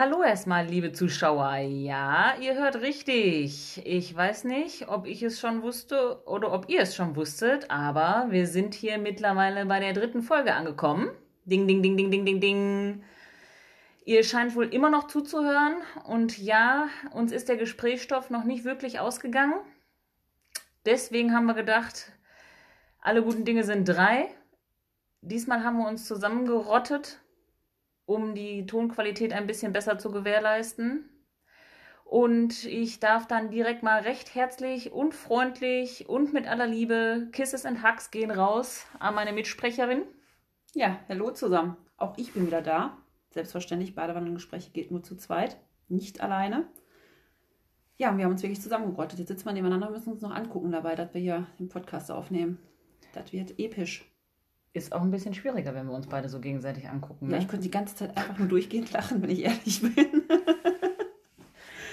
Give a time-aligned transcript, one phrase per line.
[0.00, 1.56] Hallo erstmal, liebe Zuschauer.
[1.58, 3.82] Ja, ihr hört richtig.
[3.84, 8.28] Ich weiß nicht, ob ich es schon wusste oder ob ihr es schon wusstet, aber
[8.30, 11.10] wir sind hier mittlerweile bei der dritten Folge angekommen.
[11.44, 13.04] Ding, ding, ding, ding, ding, ding, ding.
[14.06, 19.00] Ihr scheint wohl immer noch zuzuhören und ja, uns ist der Gesprächsstoff noch nicht wirklich
[19.00, 19.60] ausgegangen.
[20.86, 22.10] Deswegen haben wir gedacht,
[23.02, 24.28] alle guten Dinge sind drei.
[25.20, 27.19] Diesmal haben wir uns zusammengerottet
[28.06, 31.08] um die Tonqualität ein bisschen besser zu gewährleisten.
[32.04, 37.64] Und ich darf dann direkt mal recht herzlich und freundlich und mit aller Liebe Kisses
[37.64, 40.02] and Hugs gehen raus an meine Mitsprecherin.
[40.74, 41.76] Ja, hallo zusammen.
[41.96, 42.98] Auch ich bin wieder da.
[43.30, 45.56] Selbstverständlich, Badewannengespräche geht nur zu zweit,
[45.88, 46.66] nicht alleine.
[47.96, 49.18] Ja, wir haben uns wirklich zusammengerottet.
[49.18, 52.10] Jetzt sitzen wir nebeneinander und müssen uns noch angucken dabei, dass wir hier den Podcast
[52.10, 52.58] aufnehmen.
[53.12, 54.09] Das wird episch.
[54.72, 57.26] Ist auch ein bisschen schwieriger, wenn wir uns beide so gegenseitig angucken.
[57.26, 57.34] Ne?
[57.34, 60.22] Ja, ich könnte die ganze Zeit einfach nur durchgehend lachen, wenn ich ehrlich bin.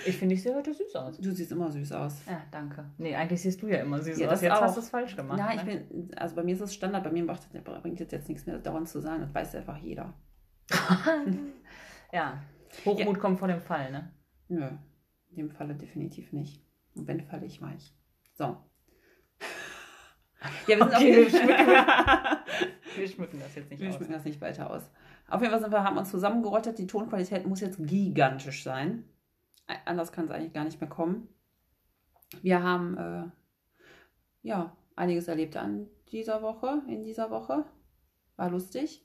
[0.06, 1.18] ich finde, ich sehe heute süß aus.
[1.18, 2.22] Du siehst immer süß aus.
[2.28, 2.86] Ja, danke.
[3.00, 4.42] Nee, eigentlich siehst du ja immer süß ja, aus.
[4.42, 4.62] Jetzt auch.
[4.62, 5.40] hast du es falsch gemacht.
[5.40, 5.56] Ja, ne?
[5.56, 7.50] ich bin, also bei mir ist es Standard, bei mir macht,
[7.82, 10.14] bringt jetzt, jetzt nichts mehr dauernd zu sagen, das weiß einfach jeder.
[12.14, 12.44] ja,
[12.86, 13.22] Hochmut ja.
[13.22, 14.12] kommt vor dem Fall, ne?
[14.50, 14.70] Nö,
[15.30, 16.64] in dem Falle definitiv nicht.
[16.94, 17.96] Und wenn falle ich weich.
[18.34, 18.58] So,
[20.68, 22.38] ja, wir sind okay, auf jeden Fall.
[22.96, 23.94] wir schmücken das jetzt nicht wir aus.
[23.94, 24.90] Wir schmücken das nicht weiter aus.
[25.30, 26.78] Auf jeden Fall sind wir, haben uns zusammengerottet.
[26.78, 29.04] Die Tonqualität muss jetzt gigantisch sein.
[29.86, 31.28] Anders kann es eigentlich gar nicht mehr kommen.
[32.42, 33.24] Wir haben äh,
[34.44, 37.66] ja einiges erlebt an dieser Woche, in dieser Woche.
[38.38, 39.04] War lustig.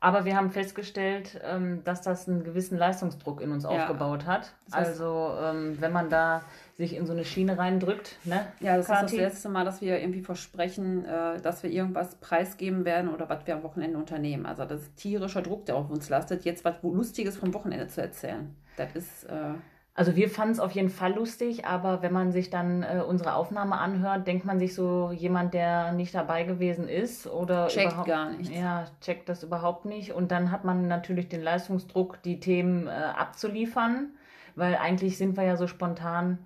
[0.00, 3.70] Aber wir haben festgestellt, ähm, dass das einen gewissen Leistungsdruck in uns ja.
[3.70, 4.54] aufgebaut hat.
[4.66, 6.42] Das heißt, also ähm, wenn man da
[6.76, 8.46] sich in so eine Schiene reindrückt, ne?
[8.60, 9.04] Ja, das Kati?
[9.04, 13.28] ist das letzte Mal, dass wir irgendwie versprechen, äh, dass wir irgendwas preisgeben werden oder
[13.28, 14.46] was wir am Wochenende unternehmen.
[14.46, 18.00] Also das ist tierischer Druck, der auf uns lastet, jetzt was Lustiges vom Wochenende zu
[18.00, 18.54] erzählen.
[18.76, 19.54] Das ist äh,
[19.96, 23.34] also wir fanden es auf jeden Fall lustig, aber wenn man sich dann äh, unsere
[23.34, 28.30] Aufnahme anhört, denkt man sich so, jemand, der nicht dabei gewesen ist oder checkt gar
[28.30, 28.52] nicht.
[28.52, 30.12] Ja, checkt das überhaupt nicht.
[30.12, 34.08] Und dann hat man natürlich den Leistungsdruck, die Themen äh, abzuliefern,
[34.56, 36.38] weil eigentlich sind wir ja so spontan.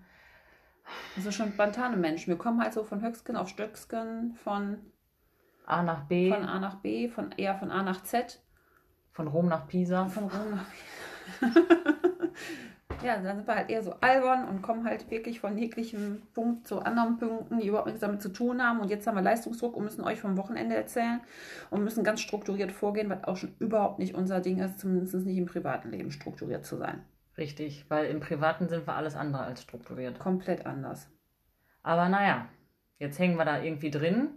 [1.17, 2.31] Also schon spontane Menschen.
[2.31, 4.79] Wir kommen halt so von Höchsken auf Stöcksken, von
[5.67, 6.31] A nach B.
[6.31, 8.41] Von A nach B, von eher von A nach Z.
[9.13, 10.07] Von Rom nach Pisa.
[10.07, 11.61] Von Rom nach Pisa.
[13.05, 16.67] Ja, dann sind wir halt eher so albern und kommen halt wirklich von jeglichem Punkt
[16.67, 18.81] zu anderen Punkten, die überhaupt nichts damit zu tun haben.
[18.81, 21.21] Und jetzt haben wir Leistungsdruck und müssen euch vom Wochenende erzählen
[21.71, 25.39] und müssen ganz strukturiert vorgehen, was auch schon überhaupt nicht unser Ding ist, zumindest nicht
[25.39, 27.03] im privaten Leben strukturiert zu sein.
[27.39, 30.19] Richtig, weil im Privaten sind wir alles andere als strukturiert.
[30.19, 31.09] Komplett anders.
[31.83, 32.49] Aber naja,
[32.99, 34.31] jetzt hängen wir da irgendwie drin.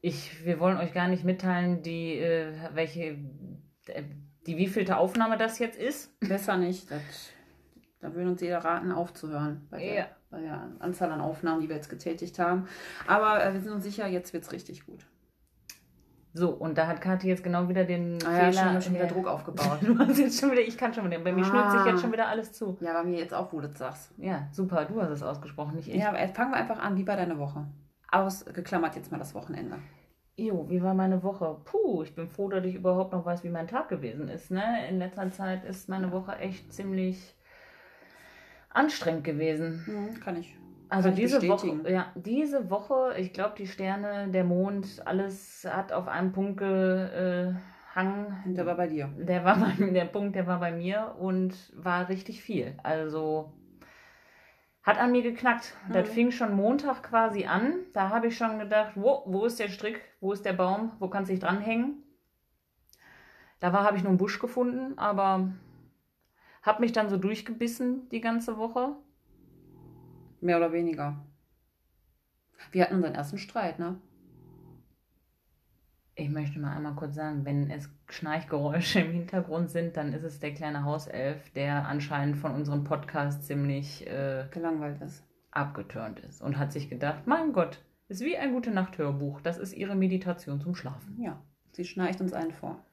[0.00, 3.18] Ich, wir wollen euch gar nicht mitteilen, die, äh, welche,
[3.86, 4.02] äh,
[4.46, 6.18] die wievielte Aufnahme das jetzt ist.
[6.20, 6.90] Besser nicht.
[6.90, 7.32] Das
[8.02, 10.06] da würde uns jeder raten, aufzuhören bei der, ja.
[10.28, 12.66] bei der Anzahl an Aufnahmen, die wir jetzt getätigt haben.
[13.06, 15.06] Aber äh, wir sind uns sicher, jetzt wird es richtig gut.
[16.34, 18.52] So, und da hat Kathi jetzt genau wieder den ah, Fehler.
[18.52, 19.78] Ja, schon, schon wieder Druck aufgebaut.
[19.82, 21.48] du hast jetzt schon wieder, ich kann schon wieder, bei mir ah.
[21.48, 22.76] schnürt sich jetzt schon wieder alles zu.
[22.80, 24.12] Ja, bei mir jetzt auch, wo du das sagst.
[24.16, 25.96] Ja, super, du hast es ausgesprochen, nicht ich.
[25.96, 27.66] Ja, aber fangen wir einfach an, wie war deine Woche?
[28.10, 29.78] Ausgeklammert jetzt mal das Wochenende.
[30.36, 31.58] Jo, wie war meine Woche?
[31.64, 34.50] Puh, ich bin froh, dass ich überhaupt noch weiß, wie mein Tag gewesen ist.
[34.50, 34.88] Ne?
[34.88, 37.36] In letzter Zeit ist meine Woche echt ziemlich
[38.70, 39.84] anstrengend gewesen.
[39.86, 40.56] Mhm, kann ich.
[40.92, 45.90] Also diese ich Woche, ja, diese Woche, ich glaube, die Sterne, der Mond, alles hat
[45.90, 47.56] auf einem Punkt gehangen.
[48.44, 49.08] Und der war bei dir.
[49.16, 52.76] Der war bei, der Punkt, der war bei mir und war richtig viel.
[52.82, 53.54] Also
[54.82, 55.74] hat an mir geknackt.
[55.88, 55.92] Mhm.
[55.94, 57.72] Das fing schon Montag quasi an.
[57.94, 61.08] Da habe ich schon gedacht, wo, wo ist der Strick, wo ist der Baum, wo
[61.08, 62.02] kann sich dranhängen?
[63.60, 65.52] Da war, habe ich nur einen Busch gefunden, aber
[66.62, 68.96] hab mich dann so durchgebissen die ganze Woche.
[70.42, 71.24] Mehr oder weniger.
[72.72, 74.00] Wir hatten unseren ersten Streit, ne?
[76.16, 80.40] Ich möchte mal einmal kurz sagen, wenn es Schnarchgeräusche im Hintergrund sind, dann ist es
[80.40, 85.24] der kleine Hauself, der anscheinend von unserem Podcast ziemlich äh, gelangweilt ist.
[85.52, 89.40] Abgeturnt ist und hat sich gedacht, mein Gott, ist wie ein gute Nacht-Hörbuch.
[89.42, 91.22] Das ist ihre Meditation zum Schlafen.
[91.22, 91.40] Ja,
[91.70, 92.84] sie schnarcht uns einen vor.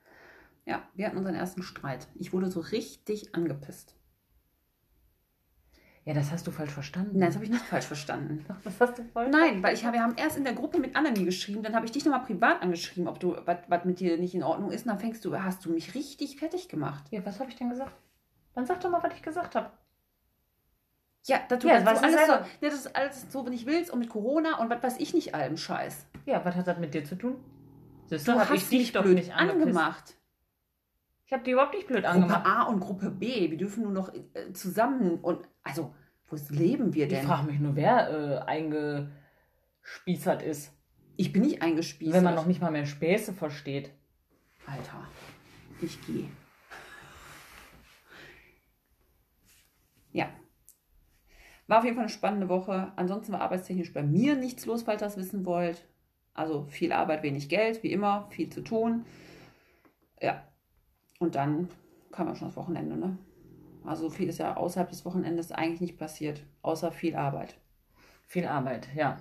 [0.65, 2.07] Ja, wir hatten unseren ersten Streit.
[2.13, 3.98] Ich wurde so richtig angepisst.
[6.09, 7.19] Ja, das hast du falsch verstanden.
[7.19, 8.43] Nein, das habe ich nicht falsch verstanden.
[8.63, 10.95] Was hast du falsch Nein, weil ich habe, wir haben erst in der Gruppe mit
[10.95, 14.33] Annemie geschrieben, dann habe ich dich nochmal privat angeschrieben, ob du was mit dir nicht
[14.33, 14.87] in Ordnung ist.
[14.87, 17.03] Und dann fängst du, hast du mich richtig fertig gemacht.
[17.11, 17.91] Ja, was habe ich denn gesagt?
[18.55, 19.69] Dann sag doch mal, was ich gesagt habe.
[21.25, 23.99] Ja, das, ja, das, alles so, ja, das ist alles so, wenn ich willst, und
[23.99, 26.07] mit Corona und was weiß ich nicht allem Scheiß.
[26.25, 27.35] Ja, was hat das mit dir zu tun?
[28.07, 30.15] Siehst du, du hast ich dich doch nicht angemacht.
[31.29, 32.43] Ich habe die überhaupt nicht blöd angemacht.
[32.43, 35.93] Gruppe A und Gruppe B, wir dürfen nur noch äh, zusammen und also,
[36.27, 37.19] wo leben wir denn?
[37.19, 40.73] Ich frage mich nur, wer äh, eingespießert ist.
[41.17, 42.15] Ich bin nicht eingespießert.
[42.15, 43.93] Wenn man noch nicht mal mehr Späße versteht.
[44.65, 45.05] Alter,
[45.83, 46.29] ich gehe.
[50.11, 50.31] Ja.
[51.67, 52.91] War auf jeden Fall eine spannende Woche.
[52.95, 55.85] Ansonsten war arbeitstechnisch bei mir nichts los, falls ihr das wissen wollt.
[56.33, 59.05] Also viel Arbeit, wenig Geld, wie immer, viel zu tun.
[60.19, 60.48] Ja,
[61.19, 61.69] und dann
[62.11, 63.17] kam ja schon das Wochenende, ne?
[63.85, 67.55] Also viel ist ja außerhalb des Wochenendes eigentlich nicht passiert, außer viel Arbeit.
[68.25, 69.17] Viel Arbeit, ja.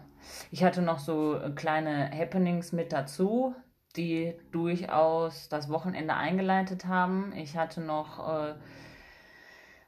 [0.50, 3.55] Ich hatte noch so kleine Happenings mit dazu,
[3.97, 7.33] die durchaus das Wochenende eingeleitet haben.
[7.37, 8.55] Ich hatte noch äh,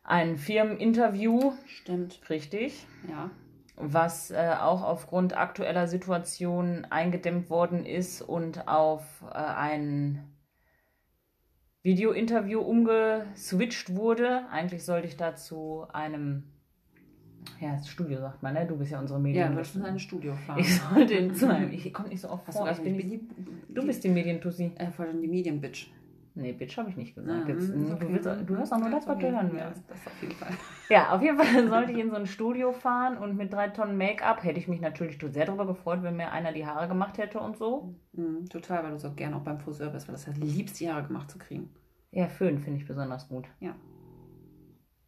[0.02, 1.52] ein Firmeninterview.
[1.66, 2.20] Stimmt.
[2.30, 2.86] Richtig.
[3.08, 3.30] Ja.
[3.76, 10.24] Was äh, auch aufgrund aktueller Situation eingedämmt worden ist und auf äh, ein
[11.82, 14.46] Video-Interview umgeswitcht wurde.
[14.50, 16.44] Eigentlich sollte ich da zu einem
[17.58, 18.66] ja, das Studio sagt man, ne?
[18.66, 19.42] Du bist ja unsere Medien.
[19.42, 20.58] Ja, du sollst in ein Studio fahren.
[20.58, 21.72] Ich sollte zu einem.
[21.72, 22.70] Ich komme nicht so oft vor.
[22.70, 23.20] Ich bin die, die,
[23.68, 24.72] du bist die Medientussi.
[24.76, 25.90] Äh, vor allem die Medienbitch.
[26.34, 27.48] Nee, Bitch habe ich nicht gesagt.
[27.48, 27.98] Ja, Jetzt, okay.
[27.98, 29.76] du, willst, du hörst auch nur das, was du hören willst.
[29.76, 30.52] Ja, das auf jeden Fall.
[30.90, 33.96] Ja, auf jeden Fall sollte ich in so ein Studio fahren und mit drei Tonnen
[33.96, 37.38] Make-up hätte ich mich natürlich sehr darüber gefreut, wenn mir einer die Haare gemacht hätte
[37.38, 37.94] und so.
[38.12, 40.90] Mhm, total, weil du so gerne auch beim Friseur bist, weil das ja liebst, die
[40.90, 41.72] Haare gemacht zu kriegen.
[42.10, 43.46] Ja, Föhn finde ich besonders gut.
[43.60, 43.76] Ja.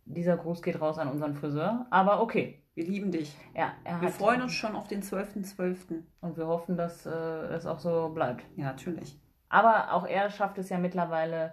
[0.04, 2.62] Dieser Gruß geht raus an unseren Friseur, aber okay.
[2.74, 3.36] Wir lieben dich.
[3.54, 5.54] Ja, wir freuen uns schon auf den 12.12.
[5.56, 6.02] .12.
[6.22, 8.44] Und wir hoffen, dass äh, es auch so bleibt.
[8.56, 9.20] Ja, natürlich.
[9.50, 11.52] Aber auch er schafft es ja mittlerweile,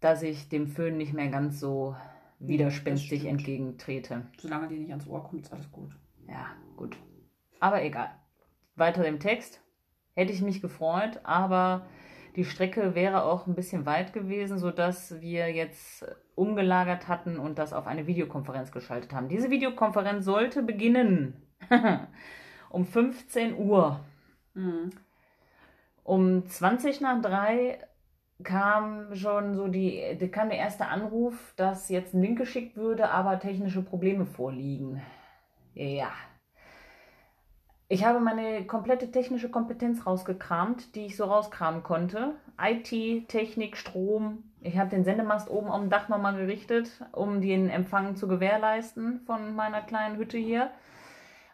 [0.00, 1.94] dass ich dem Föhn nicht mehr ganz so
[2.46, 4.26] widerspenstig entgegentrete.
[4.38, 5.90] Solange die nicht ans Ohr kommt, ist alles gut.
[6.28, 6.46] Ja,
[6.76, 6.96] gut.
[7.60, 8.10] Aber egal.
[8.76, 9.60] Weiter im Text.
[10.14, 11.86] Hätte ich mich gefreut, aber
[12.36, 16.04] die Strecke wäre auch ein bisschen weit gewesen, sodass wir jetzt
[16.34, 19.28] umgelagert hatten und das auf eine Videokonferenz geschaltet haben.
[19.28, 21.34] Diese Videokonferenz sollte beginnen
[22.70, 24.00] um 15 Uhr.
[24.54, 24.90] Mhm.
[26.02, 27.78] Um 20 nach 3
[28.42, 33.38] kam schon so die, kam der erste Anruf, dass jetzt ein Link geschickt würde, aber
[33.38, 35.00] technische Probleme vorliegen.
[35.74, 36.08] Ja.
[37.88, 42.34] Ich habe meine komplette technische Kompetenz rausgekramt, die ich so rauskramen konnte.
[42.60, 44.42] IT, Technik, Strom.
[44.62, 49.54] Ich habe den Sendemast oben am Dach nochmal gerichtet, um den Empfang zu gewährleisten von
[49.54, 50.70] meiner kleinen Hütte hier.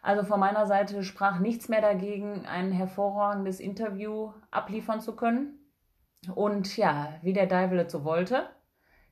[0.01, 5.60] Also von meiner Seite sprach nichts mehr dagegen, ein hervorragendes Interview abliefern zu können.
[6.33, 8.49] Und ja, wie der Deivel so wollte,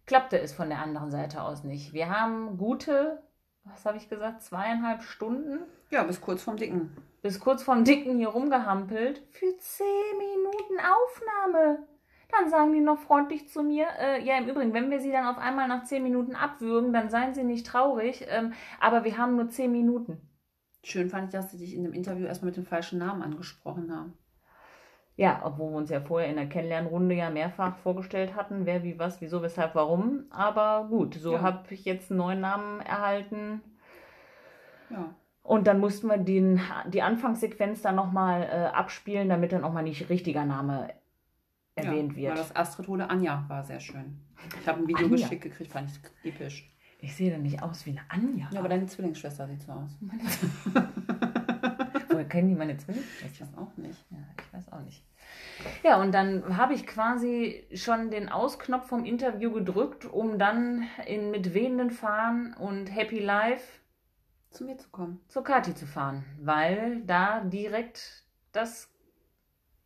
[0.05, 1.93] klappte es von der anderen Seite aus nicht.
[1.93, 3.21] Wir haben gute,
[3.63, 5.59] was habe ich gesagt, zweieinhalb Stunden.
[5.89, 6.95] Ja, bis kurz vorm Dicken.
[7.21, 9.23] Bis kurz vorm Dicken hier rumgehampelt.
[9.31, 11.87] Für zehn Minuten Aufnahme.
[12.31, 15.25] Dann sagen die noch freundlich zu mir, äh, ja im Übrigen, wenn wir sie dann
[15.25, 19.35] auf einmal nach zehn Minuten abwürgen, dann seien sie nicht traurig, ähm, aber wir haben
[19.35, 20.21] nur zehn Minuten.
[20.83, 23.93] Schön fand ich, dass sie dich in dem Interview erstmal mit dem falschen Namen angesprochen
[23.93, 24.13] haben.
[25.19, 28.97] Ja, obwohl wir uns ja vorher in der Kennenlernrunde ja mehrfach vorgestellt hatten, wer, wie,
[28.99, 30.23] was, wieso, weshalb, warum.
[30.29, 31.41] Aber gut, so ja.
[31.41, 33.59] habe ich jetzt einen neuen Namen erhalten.
[34.89, 35.13] Ja.
[35.43, 39.83] Und dann mussten wir den, die Anfangssequenz dann nochmal äh, abspielen, damit dann auch mal
[39.83, 40.93] nicht richtiger Name
[41.75, 42.29] erwähnt ja, wird.
[42.29, 44.21] Weil das Astrid Hole Anja war sehr schön.
[44.61, 45.17] Ich habe ein Video Anja.
[45.17, 46.71] geschickt gekriegt, fand ich episch.
[47.01, 48.47] Ich sehe da nicht aus wie eine Anja.
[48.53, 49.97] Ja, aber deine Zwillingsschwester sieht so aus.
[52.09, 53.27] Woher kennen die meine Zwillingsschwester?
[53.33, 54.05] Ich weiß auch nicht.
[54.11, 54.17] Ja,
[54.59, 55.03] weiß auch nicht.
[55.83, 61.31] Ja, und dann habe ich quasi schon den Ausknopf vom Interview gedrückt, um dann in,
[61.31, 63.79] mit wehenden Fahnen und Happy Life
[64.49, 65.21] zu mir zu kommen.
[65.27, 68.91] Zur Kati zu fahren, weil da direkt das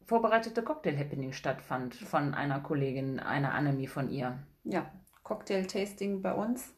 [0.06, 4.39] vorbereitete Cocktail-Happening stattfand von einer Kollegin, einer Annemie von ihr.
[4.63, 4.92] Ja,
[5.24, 6.75] Cocktail-Tasting bei uns.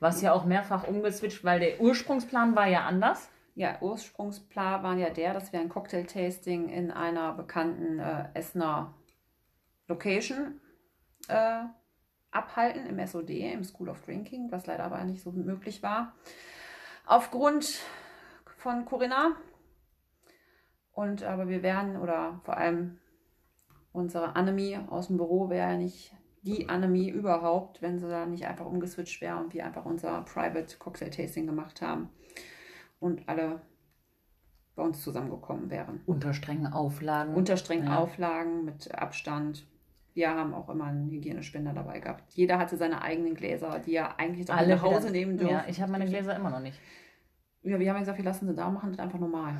[0.00, 3.30] Was ja auch mehrfach umgeswitcht, weil der Ursprungsplan war ja anders.
[3.58, 8.94] Ja, Ursprungsplan war ja der, dass wir ein Cocktail-Tasting in einer bekannten äh, Essener
[9.88, 10.60] Location
[11.26, 11.64] äh,
[12.30, 16.14] abhalten, im SOD, im School of Drinking, was leider aber nicht so möglich war.
[17.04, 17.80] Aufgrund
[18.58, 19.34] von Corinna.
[20.92, 23.00] Und aber wir werden, oder vor allem
[23.90, 28.46] unsere Annemie aus dem Büro wäre ja nicht die Annemie überhaupt, wenn sie da nicht
[28.46, 32.10] einfach umgeswitcht wäre und wir einfach unser Private Cocktail Tasting gemacht haben
[33.00, 33.60] und alle
[34.74, 36.00] bei uns zusammengekommen wären.
[36.06, 37.34] Unter strengen Auflagen.
[37.34, 37.98] Unter strengen ja.
[37.98, 39.66] Auflagen mit Abstand.
[40.14, 42.24] Wir haben auch immer einen Hygienespender dabei gehabt.
[42.34, 45.52] Jeder hatte seine eigenen Gläser, die er eigentlich alle nach Hause nehmen dürfen.
[45.52, 46.78] Ja, ich habe meine Gläser immer noch nicht.
[47.62, 49.54] Ja, wir haben gesagt, wir lassen sie da, machen das einfach normal.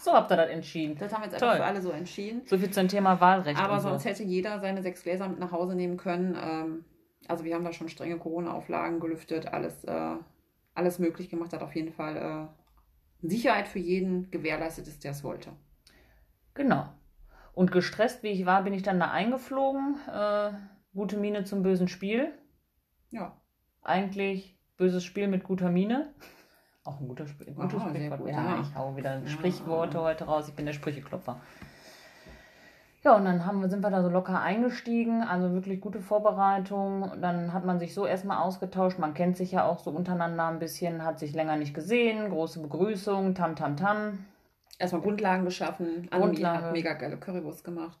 [0.00, 0.96] so habt ihr das entschieden.
[0.98, 1.48] Das haben wir jetzt Toll.
[1.48, 2.42] einfach für alle so entschieden.
[2.46, 3.60] So viel zum Thema Wahlrecht.
[3.60, 4.08] Aber sonst so.
[4.08, 6.36] hätte jeder seine sechs Gläser mit nach Hause nehmen können.
[6.42, 6.84] Ähm,
[7.28, 10.16] also wir haben da schon strenge Corona-Auflagen gelüftet, alles, äh,
[10.74, 15.24] alles möglich gemacht, hat auf jeden Fall äh, Sicherheit für jeden gewährleistet ist, der es
[15.24, 15.52] wollte.
[16.54, 16.88] Genau.
[17.54, 19.96] Und gestresst wie ich war, bin ich dann da eingeflogen.
[20.08, 20.52] Äh,
[20.94, 22.32] gute Miene zum bösen Spiel.
[23.10, 23.40] Ja.
[23.82, 26.14] Eigentlich böses Spiel mit guter Miene.
[26.84, 28.20] Auch ein guter Sp gutes Aha, Sprichwort.
[28.20, 29.26] Gut, ja, ja, ich hau wieder ja.
[29.26, 30.48] Sprichworte heute raus.
[30.48, 31.40] Ich bin der Sprücheklopfer.
[33.04, 37.10] Ja, und dann haben wir, sind wir da so locker eingestiegen, also wirklich gute Vorbereitung.
[37.20, 39.00] Dann hat man sich so erstmal ausgetauscht.
[39.00, 42.30] Man kennt sich ja auch so untereinander ein bisschen, hat sich länger nicht gesehen.
[42.30, 44.24] Große Begrüßung, tam, tam, tam.
[44.78, 46.08] Erstmal Grundlagen geschaffen.
[46.10, 46.66] Grundlage.
[46.66, 47.98] hat mega geile Currywurst gemacht.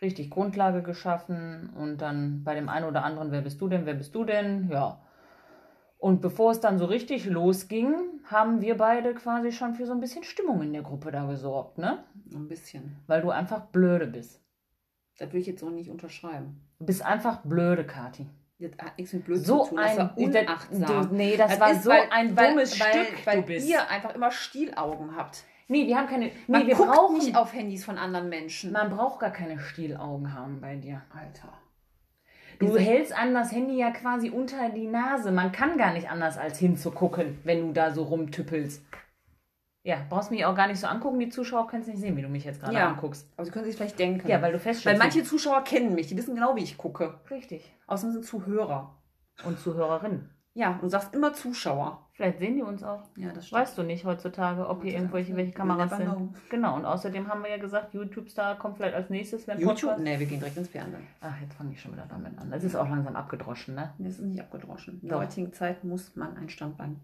[0.00, 1.70] Richtig, Grundlage geschaffen.
[1.78, 4.70] Und dann bei dem einen oder anderen, wer bist du denn, wer bist du denn?
[4.70, 4.98] Ja.
[5.98, 7.92] Und bevor es dann so richtig losging,
[8.24, 11.78] haben wir beide quasi schon für so ein bisschen Stimmung in der Gruppe da gesorgt,
[11.78, 12.04] ne?
[12.32, 12.96] Ein bisschen.
[13.08, 14.40] Weil du einfach blöde bist.
[15.18, 16.60] Das will ich jetzt so nicht unterschreiben.
[16.78, 18.26] Du bist einfach blöde, Kati.
[18.60, 19.78] Das hat nichts mit blöd so zu tun.
[19.78, 21.08] Das ein, war unachtsam.
[21.10, 24.14] Du, nee, das, das war so weil, ein dummes weil, Stück, weil, weil ihr einfach
[24.14, 25.44] immer Stielaugen habt.
[25.68, 26.26] Nee, wir haben keine.
[26.26, 28.72] Nee, Man wir brauchen nicht auf Handys von anderen Menschen.
[28.72, 31.02] Man braucht gar keine Stielaugen haben bei dir.
[31.12, 31.52] Alter.
[32.58, 35.30] Du hältst an das Handy ja quasi unter die Nase.
[35.30, 38.84] Man kann gar nicht anders als hinzugucken, wenn du da so rumtüppelst.
[39.84, 41.18] Ja, brauchst mich auch gar nicht so angucken.
[41.18, 43.30] Die Zuschauer können es nicht sehen, wie du mich jetzt gerade ja, anguckst.
[43.36, 44.28] Aber sie können sich vielleicht denken.
[44.28, 45.00] Ja, weil du feststellst.
[45.00, 47.20] Weil manche Zuschauer kennen mich, die wissen genau, wie ich gucke.
[47.30, 47.72] Richtig.
[47.86, 48.98] Außerdem sind Zuhörer.
[49.44, 50.30] Und Zuhörerinnen.
[50.58, 52.04] Ja, du sagst immer Zuschauer.
[52.14, 53.04] Vielleicht sehen die uns auch.
[53.16, 53.62] Ja, das stimmt.
[53.62, 56.10] Weißt du nicht heutzutage, ob hier irgendwelche welche Kameras sind.
[56.10, 56.34] Know.
[56.50, 59.46] Genau, und außerdem haben wir ja gesagt, YouTube-Star kommt vielleicht als nächstes.
[59.46, 59.82] Wenn YouTube?
[59.82, 60.00] Podcast...
[60.00, 61.06] Nee, wir gehen direkt ins Fernsehen.
[61.20, 62.50] Ach, jetzt fange ich schon wieder damit an.
[62.50, 63.94] Das ist auch langsam abgedroschen, ne?
[63.98, 65.00] Das ist nicht abgedroschen.
[65.00, 67.00] In der heutigen Zeit muss man ein Standbein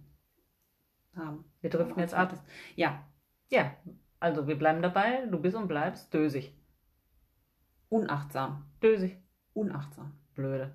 [1.15, 1.45] haben.
[1.61, 2.35] Wir driften jetzt ab.
[2.75, 3.05] Ja.
[3.51, 3.71] Ja,
[4.19, 5.27] also wir bleiben dabei.
[5.31, 6.59] Du bist und bleibst dösig.
[7.89, 8.65] Unachtsam.
[8.83, 9.17] Dösig.
[9.53, 10.19] Unachtsam.
[10.35, 10.75] Blöde.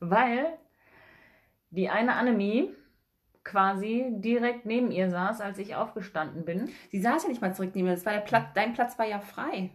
[0.00, 0.58] Weil
[1.70, 2.70] die eine Annemie
[3.46, 6.68] quasi direkt neben ihr saß, als ich aufgestanden bin.
[6.90, 7.94] Sie saß ja nicht mal zurück neben mir.
[7.94, 9.70] Das war der Platz, dein Platz war ja frei.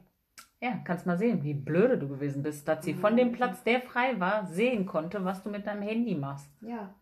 [0.60, 3.82] Ja, kannst mal sehen, wie blöde du gewesen bist, dass sie von dem Platz, der
[3.82, 6.52] frei war, sehen konnte, was du mit deinem Handy machst.
[6.62, 6.94] Ja.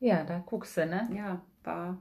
[0.00, 1.08] Ja, da guckst du, ne?
[1.14, 1.96] Ja, war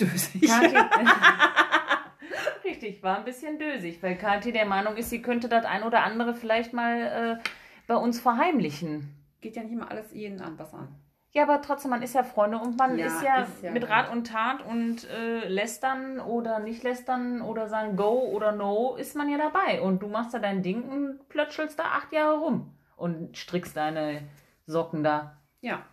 [0.00, 0.48] dösig.
[0.48, 0.76] Kathi,
[2.64, 6.02] Richtig, war ein bisschen dösig, weil Kathi der Meinung ist, sie könnte das ein oder
[6.02, 7.48] andere vielleicht mal äh,
[7.86, 10.88] bei uns verheimlichen geht ja nicht immer alles jeden an was an.
[11.32, 13.88] Ja, aber trotzdem, man ist ja Freunde und man ja, ist, ja ist, ja mit
[13.88, 19.14] Rat und Tat und äh, lästern oder nicht lästern oder sagen Go oder No, ist
[19.14, 19.80] man ja dabei.
[19.80, 24.22] Und du machst da dein Ding und plötschelst da acht Jahre rum und strickst deine
[24.66, 25.38] Socken da.
[25.60, 25.84] Ja.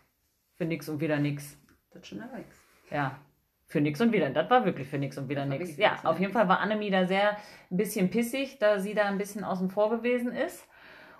[0.55, 1.55] Für nix und wieder nix.
[1.91, 2.55] Das ist schon nix.
[2.89, 3.19] Ja.
[3.67, 4.31] Für nix und wieder.
[4.31, 5.77] Das war wirklich für nix und wieder nix.
[5.77, 7.37] Ja, auf jeden Fall war Annemie da sehr
[7.69, 10.67] ein bisschen pissig, da sie da ein bisschen außen vor gewesen ist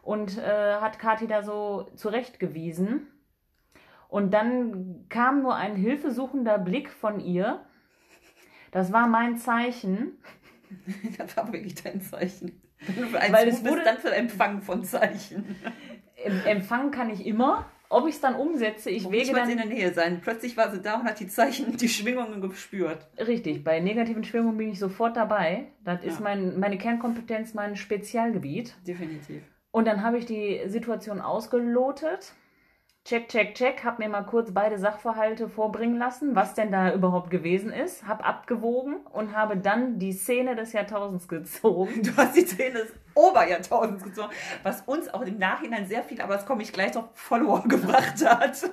[0.07, 3.07] und äh, hat Kathi da so zurechtgewiesen.
[4.07, 7.65] Und dann kam nur ein hilfesuchender Blick von ihr.
[8.71, 10.17] Das war mein Zeichen.
[11.17, 12.61] Das war wirklich dein Zeichen.
[13.31, 15.55] Weil es wurde dann für Empfang von Zeichen.
[16.45, 17.65] Empfangen kann ich immer.
[17.89, 19.49] Ob ich es dann umsetze, ich wege dann...
[19.49, 20.19] in der Nähe sein.
[20.21, 23.07] Plötzlich war sie da und hat die Zeichen, die Schwingungen gespürt.
[23.17, 25.67] Richtig, bei negativen Schwingungen bin ich sofort dabei.
[25.85, 26.11] Das ja.
[26.11, 28.75] ist mein, meine Kernkompetenz, mein Spezialgebiet.
[28.85, 29.41] Definitiv.
[29.71, 32.33] Und dann habe ich die Situation ausgelotet.
[33.07, 33.85] Check, check, check.
[33.85, 38.05] Habe mir mal kurz beide Sachverhalte vorbringen lassen, was denn da überhaupt gewesen ist.
[38.05, 42.03] Habe abgewogen und habe dann die Szene des Jahrtausends gezogen.
[42.03, 44.33] Du hast die Szene des Oberjahrtausends gezogen,
[44.63, 48.25] was uns auch im Nachhinein sehr viel, aber das komme ich gleich noch Follower gebracht
[48.25, 48.69] hat.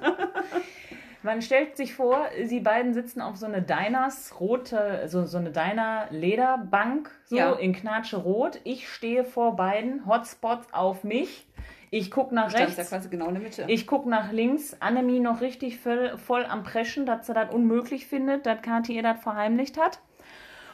[1.24, 5.50] Man stellt sich vor, sie beiden sitzen auf so eine Diners rote, so, so eine
[5.50, 7.52] Diner Lederbank, so ja.
[7.54, 8.60] in Knatsche rot.
[8.64, 11.46] Ich stehe vor beiden, Hotspots auf mich.
[11.90, 12.76] Ich gucke nach rechts.
[12.76, 13.64] Ja quasi genau in der Mitte.
[13.68, 14.76] Ich gucke nach links.
[14.80, 19.02] Annemie noch richtig voll, voll am Preschen, dass sie das unmöglich findet, dass Kathi ihr
[19.02, 20.00] das verheimlicht hat.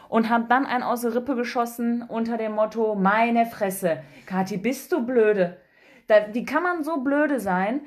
[0.09, 4.91] Und hab dann einen aus der Rippe geschossen unter dem Motto: Meine Fresse, Kathi, bist
[4.91, 5.59] du blöde?
[6.09, 7.83] Da, wie kann man so blöde sein?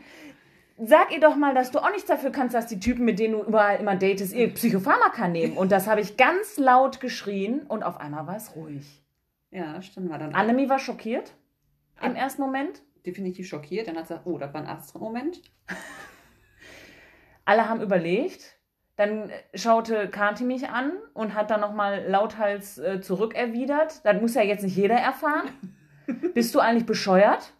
[0.77, 3.33] Sag ihr doch mal, dass du auch nichts dafür kannst, dass die Typen, mit denen
[3.33, 5.57] du überall immer datest, ihr Psychopharmaka nehmen.
[5.57, 9.03] Und das habe ich ganz laut geschrien und auf einmal war es ruhig.
[9.51, 10.09] Ja, stimmt.
[10.09, 11.33] War dann Annemie war schockiert
[12.01, 12.81] im ersten Moment.
[13.05, 13.87] Definitiv schockiert.
[13.87, 15.41] Dann hat sie gesagt, oh, das war ein Astro-Moment.
[17.45, 18.57] Alle haben überlegt.
[18.95, 24.05] Dann schaute Kati mich an und hat dann nochmal lauthals äh, zurückerwidert.
[24.05, 25.49] Das muss ja jetzt nicht jeder erfahren.
[26.33, 27.53] Bist du eigentlich bescheuert?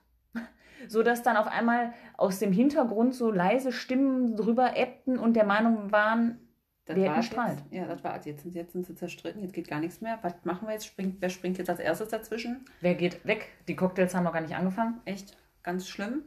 [0.88, 1.93] so dass dann auf einmal
[2.24, 6.39] aus dem Hintergrund so leise Stimmen drüber ebbten und der Meinung waren,
[6.86, 7.58] Das wir hatten Streit.
[7.70, 10.20] Jetzt, ja, das war jetzt, jetzt sind sie zerstritten, jetzt geht gar nichts mehr.
[10.22, 10.86] Was machen wir jetzt?
[10.86, 12.63] Springt, wer springt jetzt als erstes dazwischen?
[12.80, 13.50] Wer geht weg?
[13.68, 15.01] Die Cocktails haben noch gar nicht angefangen.
[15.03, 15.36] Echt?
[15.63, 16.24] Ganz schlimm.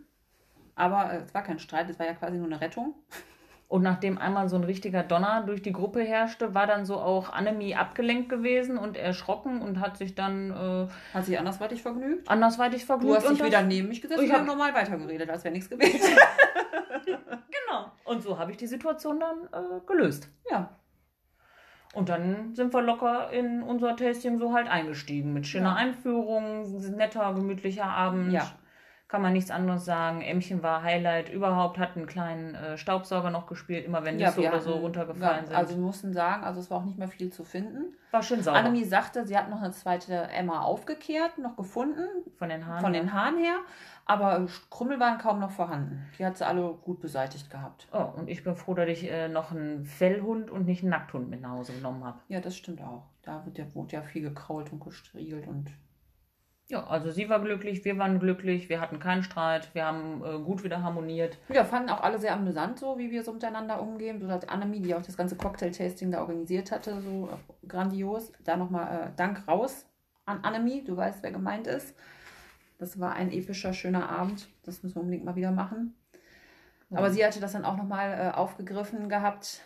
[0.74, 2.94] Aber äh, es war kein Streit, es war ja quasi nur eine Rettung.
[3.68, 7.32] Und nachdem einmal so ein richtiger Donner durch die Gruppe herrschte, war dann so auch
[7.32, 10.50] Annemie abgelenkt gewesen und erschrocken und hat sich dann.
[10.52, 12.28] Äh, hat sich andersweitig vergnügt?
[12.28, 13.10] Andersweitig vergnügt.
[13.10, 16.16] Du hast dich wieder neben mich gesetzt und habe normal weitergeredet, als wäre nichts gewesen.
[17.04, 17.90] genau.
[18.04, 20.28] Und so habe ich die Situation dann äh, gelöst.
[20.48, 20.70] Ja.
[21.92, 25.32] Und dann sind wir locker in unser Tasting so halt eingestiegen.
[25.32, 25.74] Mit schöner ja.
[25.74, 28.32] Einführung, netter, gemütlicher Abend.
[28.32, 28.52] Ja
[29.08, 30.20] kann man nichts anderes sagen.
[30.20, 34.60] Ämmchen war Highlight überhaupt, hat einen kleinen äh, Staubsauger noch gespielt, immer wenn ja, oder
[34.60, 35.56] so runtergefallen ja, sind.
[35.56, 37.94] Also wir mussten sagen, also es war auch nicht mehr viel zu finden.
[38.10, 38.58] War schön sauber.
[38.58, 42.04] Annemie sagte, sie hat noch eine zweite Emma aufgekehrt, noch gefunden.
[42.36, 43.58] Von den Haaren Von den Haaren her.
[44.06, 46.06] Aber Krümmel waren kaum noch vorhanden.
[46.18, 47.88] Die hat sie alle gut beseitigt gehabt.
[47.92, 51.28] Oh, und ich bin froh, dass ich äh, noch einen Fellhund und nicht einen Nackthund
[51.28, 52.18] mit nach Hause genommen habe.
[52.28, 53.04] Ja, das stimmt auch.
[53.22, 55.72] Da wird ja, wurde ja viel gekrault und gestriegelt und
[56.68, 60.38] ja, also sie war glücklich, wir waren glücklich, wir hatten keinen Streit, wir haben äh,
[60.40, 61.38] gut wieder harmoniert.
[61.48, 64.20] Ja, fanden auch alle sehr amüsant, so wie wir so miteinander umgehen.
[64.20, 67.28] So hat Annemie, die auch das ganze Cocktail-Tasting da organisiert hatte, so
[67.68, 68.32] grandios.
[68.42, 69.86] Da nochmal äh, Dank raus
[70.24, 71.94] an Annemie, du weißt, wer gemeint ist.
[72.78, 74.48] Das war ein epischer, schöner Abend.
[74.64, 75.94] Das müssen wir unbedingt mal wieder machen.
[76.90, 76.98] Ja.
[76.98, 79.62] Aber sie hatte das dann auch nochmal äh, aufgegriffen gehabt,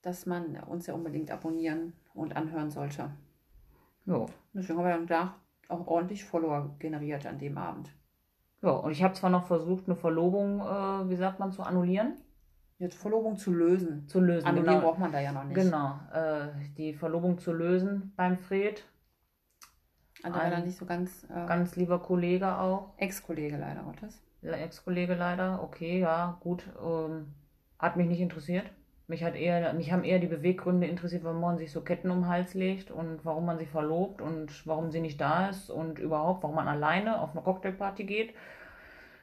[0.00, 3.10] dass man uns ja unbedingt abonnieren und anhören sollte.
[4.06, 4.26] Ja.
[4.54, 5.34] Deswegen haben wir dann gedacht,
[5.68, 7.92] auch ordentlich Follower generiert an dem Abend.
[8.62, 12.16] Ja, und ich habe zwar noch versucht, eine Verlobung, äh, wie sagt man, zu annullieren.
[12.78, 14.06] Jetzt Verlobung zu lösen.
[14.08, 14.46] Zu lösen.
[14.46, 14.88] Annullieren genau.
[14.88, 15.54] braucht man da ja noch nicht.
[15.54, 18.84] Genau, äh, die Verlobung zu lösen beim Fred.
[20.22, 21.24] Also da nicht so ganz.
[21.24, 22.94] Äh, ganz lieber Kollege auch.
[22.96, 24.22] Ex-Kollege leider Gottes.
[24.42, 26.68] Ex-Kollege leider, okay, ja, gut.
[26.82, 27.34] Ähm,
[27.78, 28.70] hat mich nicht interessiert.
[29.08, 32.22] Mich, hat eher, mich haben eher die Beweggründe interessiert, warum man sich so Ketten um
[32.22, 36.00] den Hals legt und warum man sich verlobt und warum sie nicht da ist und
[36.00, 38.34] überhaupt, warum man alleine auf eine Cocktailparty geht.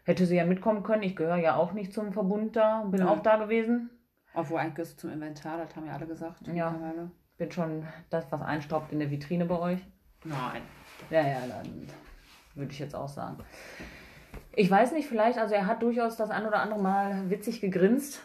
[0.05, 1.03] Hätte sie ja mitkommen können.
[1.03, 3.10] Ich gehöre ja auch nicht zum Verbund da, bin ja.
[3.10, 3.89] auch da gewesen.
[4.34, 6.47] Obwohl eigentlich zum Inventar, das haben ja alle gesagt.
[6.47, 6.75] Ja,
[7.38, 9.79] bin schon das, was einstaubt in der Vitrine bei euch.
[10.23, 10.62] Nein.
[11.10, 11.88] Ja, ja, dann
[12.55, 13.43] würde ich jetzt auch sagen.
[14.55, 18.21] Ich weiß nicht, vielleicht, also er hat durchaus das ein oder andere Mal witzig gegrinst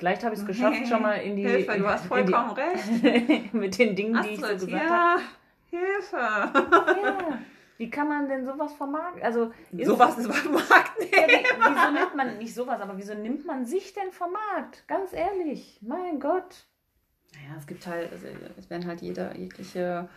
[0.00, 1.42] Vielleicht habe ich es geschafft, schon mal in die.
[1.42, 3.52] Hilfe, du hast vollkommen recht.
[3.52, 5.22] mit den Dingen, Astrid, die ich so gesagt ja, habe.
[5.66, 6.16] Hilfe!
[6.16, 7.38] Ja.
[7.76, 9.22] Wie kann man denn sowas vermarkten?
[9.22, 11.06] Also, sowas ist vermarkten.
[11.12, 14.88] Ja, wieso nimmt man nicht sowas, aber wieso nimmt man sich denn vom Markt?
[14.88, 16.64] Ganz ehrlich, mein Gott.
[17.34, 20.08] Naja, es gibt halt, also, es werden halt jede, jegliche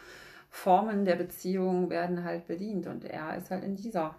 [0.49, 4.15] Formen der Beziehung werden halt bedient und er ist halt in dieser.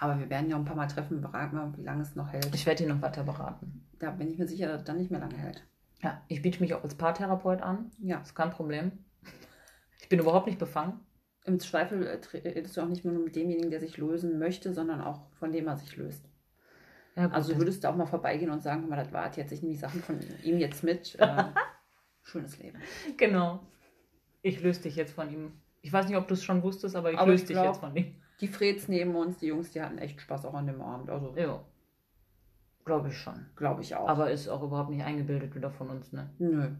[0.00, 2.52] Aber wir werden ja ein paar Mal treffen, beraten wir, wie lange es noch hält.
[2.52, 3.85] Ich werde ihn noch weiter beraten.
[3.98, 5.66] Da bin ich mir sicher, dass es dann nicht mehr lange hält.
[6.02, 7.90] Ja, ich biete mich auch als Paartherapeut an.
[7.98, 8.20] Ja.
[8.20, 8.92] ist kein Problem.
[10.00, 11.00] Ich bin überhaupt nicht befangen.
[11.44, 15.00] Im Zweifel äh, redest du auch nicht nur mit demjenigen, der sich lösen möchte, sondern
[15.00, 16.28] auch von dem er sich löst.
[17.14, 19.62] Ja, gut, also würdest du auch mal vorbeigehen und sagen, mal, das war jetzt, ich
[19.62, 21.16] nehme die Sachen von ihm jetzt mit.
[22.26, 22.78] Äh, schönes Leben.
[23.16, 23.60] Genau.
[24.42, 25.52] Ich löse dich jetzt von ihm.
[25.80, 27.78] Ich weiß nicht, ob du es schon wusstest, aber ich aber löse ich dich jetzt
[27.78, 28.16] von ihm.
[28.40, 31.08] Die Freds neben uns, die Jungs, die hatten echt Spaß auch an dem Abend.
[31.08, 31.64] Also, ja.
[32.86, 33.44] Glaube ich schon.
[33.56, 34.08] Glaube ich auch.
[34.08, 36.30] Aber ist auch überhaupt nicht eingebildet wieder von uns, ne?
[36.38, 36.70] Nö.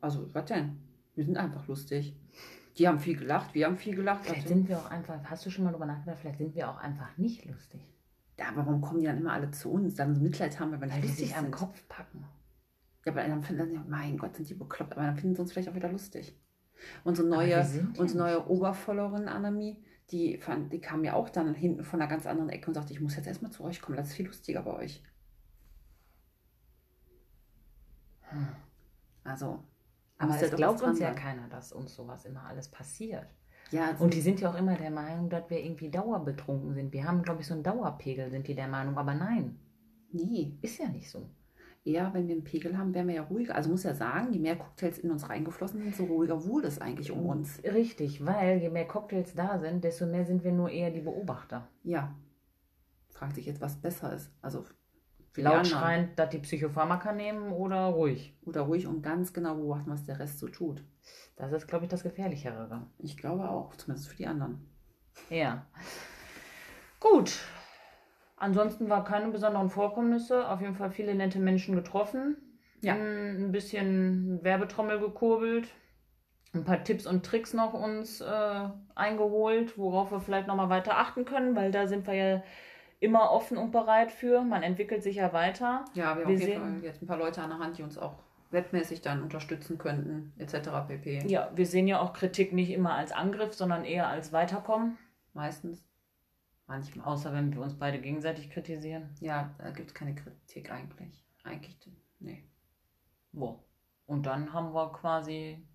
[0.00, 0.78] Also, was denn?
[1.14, 2.16] Wir sind einfach lustig.
[2.78, 4.24] Die haben viel gelacht, wir haben viel gelacht.
[4.24, 6.78] Vielleicht sind wir auch einfach, hast du schon mal drüber nachgedacht, vielleicht sind wir auch
[6.78, 7.82] einfach nicht lustig.
[8.38, 9.94] Ja, aber warum kommen die dann immer alle zu uns?
[9.94, 12.24] Dann so Mitleid haben wir, wenn die sich am Kopf packen.
[13.04, 14.92] Ja, aber dann finden sie, mein Gott, sind die bekloppt.
[14.92, 16.34] Aber dann finden sie uns vielleicht auch wieder lustig.
[17.04, 17.60] Unsere neue,
[17.98, 22.26] unsere neue Oberfollowerin Annemie, die, fand, die kam ja auch dann hinten von einer ganz
[22.26, 24.62] anderen Ecke und sagte, ich muss jetzt erstmal zu euch kommen, das ist viel lustiger
[24.62, 25.02] bei euch.
[28.20, 28.48] Hm.
[29.24, 29.64] Also.
[30.18, 33.26] Aber es glaubt uns ja keiner, dass uns sowas immer alles passiert.
[33.72, 36.92] Ja, also und die sind ja auch immer der Meinung, dass wir irgendwie dauerbetrunken sind.
[36.92, 39.58] Wir haben, glaube ich, so einen Dauerpegel, sind die der Meinung, aber nein.
[40.12, 40.58] Nee.
[40.60, 41.28] Ist ja nicht so
[41.84, 43.54] eher, wenn wir einen Pegel haben, wären wir ja ruhiger.
[43.54, 46.80] Also muss ja sagen, je mehr Cocktails in uns reingeflossen sind, so ruhiger wurde es
[46.80, 47.62] eigentlich um uns.
[47.64, 51.68] Richtig, weil je mehr Cocktails da sind, desto mehr sind wir nur eher die Beobachter.
[51.82, 52.14] Ja.
[53.10, 54.30] Fragt sich jetzt, was besser ist.
[54.40, 54.64] Also
[55.36, 58.36] laut schreiend, dass die Psychopharmaka nehmen oder ruhig.
[58.44, 60.84] Oder ruhig und ganz genau beobachten, was der Rest so tut.
[61.36, 62.86] Das ist, glaube ich, das Gefährlichere.
[62.98, 64.68] Ich glaube auch, zumindest für die anderen.
[65.30, 65.66] Ja.
[67.00, 67.40] Gut,
[68.42, 70.48] Ansonsten war keine besonderen Vorkommnisse.
[70.48, 72.36] Auf jeden Fall viele nette Menschen getroffen.
[72.80, 72.94] Ja.
[72.94, 75.68] Ein bisschen Werbetrommel gekurbelt.
[76.52, 81.24] Ein paar Tipps und Tricks noch uns äh, eingeholt, worauf wir vielleicht nochmal weiter achten
[81.24, 82.42] können, weil da sind wir ja
[82.98, 84.42] immer offen und bereit für.
[84.42, 85.84] Man entwickelt sich ja weiter.
[85.94, 87.84] Ja, wir, wir haben auf jeden Fall jetzt ein paar Leute an der Hand, die
[87.84, 88.16] uns auch
[88.50, 90.68] webmäßig dann unterstützen könnten, etc.
[90.88, 91.28] pp.
[91.28, 94.98] Ja, wir sehen ja auch Kritik nicht immer als Angriff, sondern eher als Weiterkommen.
[95.32, 95.91] Meistens.
[96.66, 97.06] Manchmal.
[97.06, 99.10] Außer wenn wir uns beide gegenseitig kritisieren.
[99.20, 101.24] Ja, da gibt es keine Kritik eigentlich.
[101.44, 101.76] Eigentlich,
[102.20, 102.44] nee.
[103.32, 103.64] Wo?
[104.06, 105.66] Und dann haben wir quasi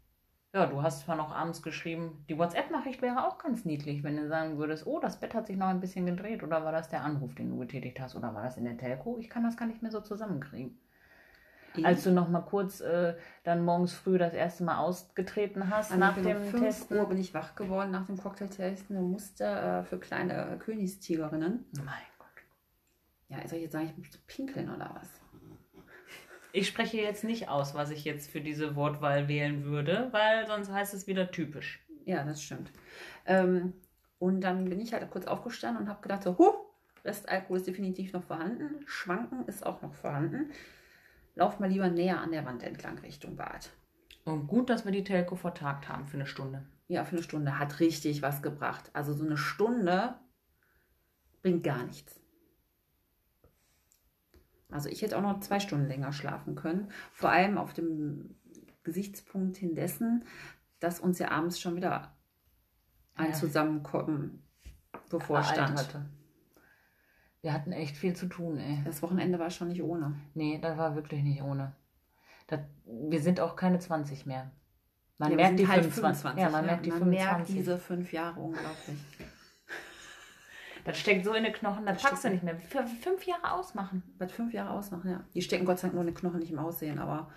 [0.53, 4.27] ja, du hast zwar noch abends geschrieben, die WhatsApp-Nachricht wäre auch ganz niedlich, wenn du
[4.27, 7.03] sagen würdest, oh, das Bett hat sich noch ein bisschen gedreht oder war das der
[7.03, 9.17] Anruf, den du getätigt hast oder war das in der Telco?
[9.19, 10.79] Ich kann das gar nicht mehr so zusammenkriegen.
[11.85, 15.99] Als du noch mal kurz äh, dann morgens früh das erste Mal ausgetreten hast An
[15.99, 16.97] nach dem 5 Testen.
[16.97, 18.95] Uhr bin ich wach geworden nach dem Cocktailtesten.
[18.95, 21.65] Du Muster äh, für kleine Königstigerinnen.
[21.77, 21.85] Mein
[22.17, 22.27] Gott.
[23.29, 25.09] Ja, soll ich jetzt sagen, ich muss pinkeln oder was?
[26.53, 30.71] Ich spreche jetzt nicht aus, was ich jetzt für diese Wortwahl wählen würde, weil sonst
[30.71, 31.85] heißt es wieder typisch.
[32.05, 32.71] Ja, das stimmt.
[33.25, 33.73] Ähm,
[34.17, 36.53] und dann bin ich halt kurz aufgestanden und habe gedacht, so, huh,
[37.05, 40.51] Restalkohol ist definitiv noch vorhanden, Schwanken ist auch noch vorhanden.
[41.37, 43.69] Lauf mal lieber näher an der Wand entlang Richtung Bad.
[44.25, 46.65] Und gut, dass wir die Telco vertagt haben für eine Stunde.
[46.87, 48.89] Ja, für eine Stunde hat richtig was gebracht.
[48.93, 50.15] Also so eine Stunde
[51.43, 52.19] bringt gar nichts.
[54.71, 56.91] Also ich hätte auch noch zwei Stunden länger schlafen können.
[57.13, 58.35] Vor allem auf dem
[58.83, 60.25] Gesichtspunkt hin dessen,
[60.79, 62.17] dass uns ja abends schon wieder
[63.13, 63.33] ein ja.
[63.33, 64.43] Zusammenkommen
[65.11, 65.77] bevorstand.
[65.77, 66.05] Hatte.
[67.47, 68.81] Wir hatten echt viel zu tun, ey.
[68.83, 70.19] Das Wochenende war schon nicht ohne.
[70.33, 71.73] Nee, das war wirklich nicht ohne.
[72.47, 74.51] Das, wir sind auch keine 20 mehr.
[75.17, 76.23] Man ja, merkt die halt 25.
[76.23, 76.43] 25.
[76.43, 77.25] Ja, man ja, merkt die man 25.
[77.25, 78.97] merkt diese fünf Jahre unglaublich.
[80.83, 82.57] Das steckt so in den Knochen, das, das packst du nicht mehr.
[82.59, 84.03] Für fünf Jahre ausmachen.
[84.17, 85.23] Bei fünf Jahre ausmachen, ja.
[85.33, 87.31] Die stecken Gott sei Dank nur in den Knochen, nicht im Aussehen, aber.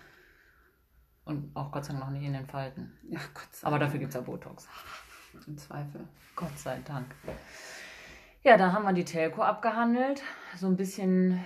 [1.23, 2.97] Und auch Gott sei Dank noch nicht in den Falten.
[3.09, 3.65] Ja, Gott sei Dank.
[3.65, 4.67] Aber dafür gibt es ja Botox.
[5.47, 6.05] Im Zweifel.
[6.35, 7.07] Gott sei Dank.
[8.43, 10.23] Ja, da haben wir die Telco abgehandelt.
[10.57, 11.43] So ein bisschen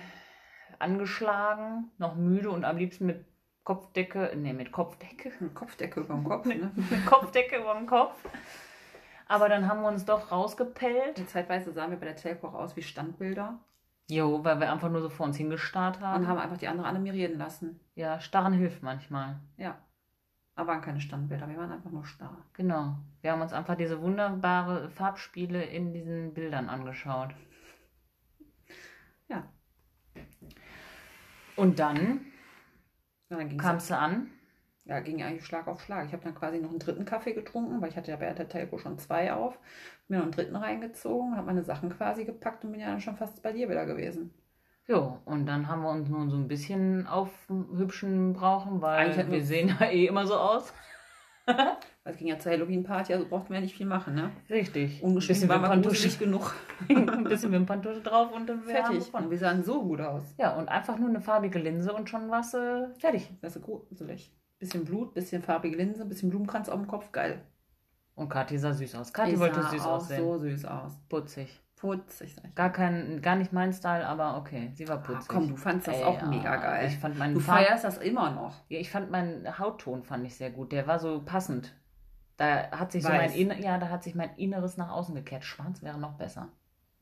[0.78, 3.26] angeschlagen, noch müde und am liebsten mit
[3.64, 5.32] Kopfdecke, nee, mit Kopfdecke.
[5.40, 6.70] Mit Kopfdecke über dem Kopf, ne?
[6.74, 8.14] mit Kopfdecke über dem Kopf.
[9.28, 11.18] Aber dann haben wir uns doch rausgepellt.
[11.18, 13.58] Und zeitweise sahen wir bei der Telco auch aus wie Standbilder.
[14.08, 16.22] Jo, weil wir einfach nur so vor uns hingestarrt haben.
[16.22, 17.80] Und haben einfach die andere animieren lassen.
[17.94, 19.40] Ja, starren hilft manchmal.
[19.56, 19.76] Ja.
[20.56, 22.44] Aber waren keine Standbilder, wir waren einfach nur starr.
[22.54, 22.96] Genau.
[23.20, 27.34] Wir haben uns einfach diese wunderbare Farbspiele in diesen Bildern angeschaut.
[29.28, 29.44] Ja.
[31.56, 32.22] Und dann,
[33.30, 34.30] ja, dann kamst du an
[34.86, 36.06] ja, ging eigentlich Schlag auf Schlag.
[36.06, 38.48] Ich habe dann quasi noch einen dritten Kaffee getrunken, weil ich hatte ja bei der
[38.48, 39.58] Telco schon zwei auf.
[40.08, 43.16] Mir noch einen dritten reingezogen, habe meine Sachen quasi gepackt und bin ja dann schon
[43.16, 44.32] fast bei dir wieder gewesen.
[44.88, 49.74] Jo, und dann haben wir uns nun so ein bisschen aufhübschen brauchen, weil wir sehen
[49.80, 50.72] ja eh immer so aus.
[52.04, 54.30] es ging ja zur Halloween-Party, also brauchten wir ja nicht viel machen, ne?
[54.48, 55.02] Richtig.
[55.02, 56.54] Ungeschminkt war man nicht genug.
[56.88, 59.12] ein bisschen Wimperntusche drauf und dann fertig.
[59.12, 60.22] Und wir sahen so gut aus.
[60.38, 63.28] Ja, und einfach nur eine farbige Linse und schon was äh, fertig.
[63.42, 64.32] Das ist gruselig.
[64.58, 67.42] Bisschen Blut, bisschen farbige Linse, bisschen Blumenkranz auf dem Kopf, geil.
[68.14, 69.12] Und Kathi sah süß aus.
[69.12, 70.20] Kathi wollte süß auch aussehen.
[70.20, 70.98] so süß aus.
[71.08, 71.60] Putzig.
[71.86, 72.34] Putzig.
[72.56, 75.30] Gar, kein, gar nicht mein Style, aber okay, sie war putzig.
[75.30, 76.26] Ah, komm, du fandest das Ey, auch ja.
[76.26, 76.88] mega geil.
[76.88, 78.54] Ich fand meinen du Farb feierst das immer noch.
[78.68, 80.72] Ja, ich fand meinen Hautton fand ich sehr gut.
[80.72, 81.76] Der war so passend.
[82.36, 83.34] Da hat sich Weiß.
[83.34, 85.44] so mein ja, da hat sich mein Inneres nach außen gekehrt.
[85.44, 86.48] Schwarz wäre noch besser.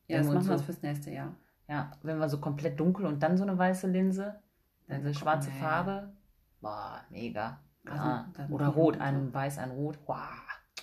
[0.07, 1.35] Ja, das machen wir so, fürs nächste Jahr.
[1.67, 4.39] Ja, wenn wir so komplett dunkel und dann so eine weiße Linse,
[4.87, 6.13] dann diese schwarze Farbe.
[6.61, 7.59] Boah, mega.
[7.87, 9.97] Ah, oder rot, ein weiß, ein rot.
[10.05, 10.17] Wow.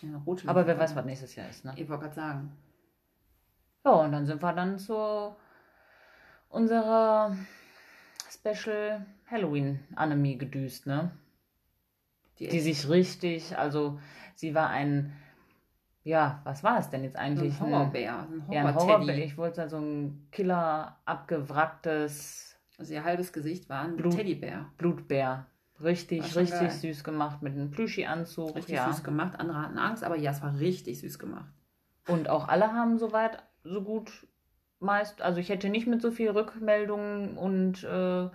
[0.03, 1.73] Ja, rot Aber wer weiß, was nächstes Jahr ist, ne?
[1.77, 2.53] Ich wollte gerade sagen.
[3.85, 5.35] Ja, und dann sind wir dann zu
[6.49, 7.37] unserer
[8.31, 11.11] Special Halloween Anime gedüst, ne?
[12.39, 14.01] Die, die sich richtig, also
[14.35, 15.13] sie war ein,
[16.05, 17.61] ja, was war es denn jetzt eigentlich?
[17.61, 18.19] Ein Horrorbär.
[18.21, 19.19] Ein Horror ja, ein Horrorbär.
[19.19, 22.59] Ich wollte sagen, so ein Killer, abgewracktes.
[22.79, 24.67] Also ihr halbes Gesicht war ein Blut, Teddybär.
[24.79, 25.47] Blutbär.
[25.83, 26.71] Richtig, richtig geil.
[26.71, 28.55] süß gemacht mit einem Plüschi-Anzug.
[28.57, 28.91] Richtig ja.
[28.93, 29.39] süß gemacht.
[29.39, 31.51] Andere hatten Angst, aber ja, es war richtig süß gemacht.
[32.09, 34.27] Und auch alle haben soweit so gut
[34.81, 38.29] meist, also ich hätte nicht mit so viel Rückmeldungen und äh,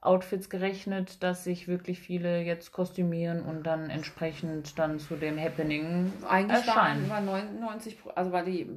[0.00, 6.12] Outfits gerechnet, dass sich wirklich viele jetzt kostümieren und dann entsprechend dann zu dem Happening
[6.28, 7.08] Eigentlich erscheinen.
[7.08, 8.70] War über 99, also war die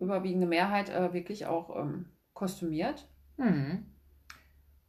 [0.00, 3.06] überwiegende Mehrheit äh, wirklich auch ähm, kostümiert.
[3.36, 3.86] Mhm.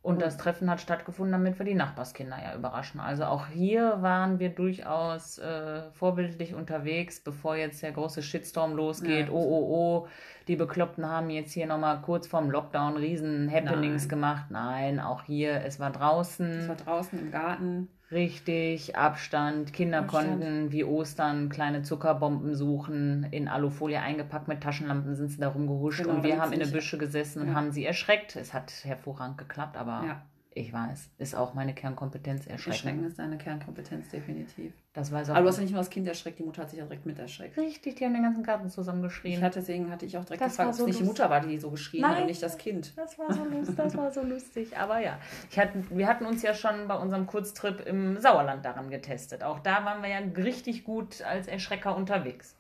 [0.06, 3.00] Und das Treffen hat stattgefunden, damit wir die Nachbarskinder ja überraschen.
[3.00, 9.30] Also auch hier waren wir durchaus äh, vorbildlich unterwegs, bevor jetzt der große Shitstorm losgeht.
[9.30, 10.08] Ja, oh, oh, oh,
[10.48, 14.10] die Bekloppten haben jetzt hier nochmal kurz vorm Lockdown riesen Happenings Nein.
[14.10, 14.46] gemacht.
[14.52, 16.52] Nein, auch hier, es war draußen.
[16.52, 17.88] Es war draußen im Garten.
[18.12, 19.74] Richtig, Abstand.
[19.74, 20.30] Kinder Abstand.
[20.30, 26.04] konnten wie Ostern kleine Zuckerbomben suchen, in Alufolie eingepackt mit Taschenlampen sind sie da rumgehuscht
[26.04, 28.36] genau, und wir haben in den Büsche gesessen und haben sie erschreckt.
[28.36, 30.22] Es hat hervorragend geklappt, aber ja.
[30.58, 32.72] Ich weiß, ist auch meine Kernkompetenz erschrecken.
[32.72, 34.72] Erschrecken ist deine Kernkompetenz, definitiv.
[34.94, 36.70] Das weiß auch Aber du hast ja nicht nur das Kind erschreckt, die Mutter hat
[36.70, 37.58] sich ja direkt mit erschreckt.
[37.58, 39.34] Richtig, die haben den ganzen Garten zusammen geschrien.
[39.34, 41.30] Ich hatte, deswegen hatte ich auch direkt das gefragt, ob so es nicht die Mutter
[41.30, 42.98] war, die so geschrien Nein, hat und nicht das Kind.
[42.98, 44.78] Das war so lustig, das war so lustig.
[44.78, 45.20] Aber ja,
[45.52, 49.44] ich hatte, wir hatten uns ja schon bei unserem Kurztrip im Sauerland daran getestet.
[49.44, 52.58] Auch da waren wir ja richtig gut als Erschrecker unterwegs.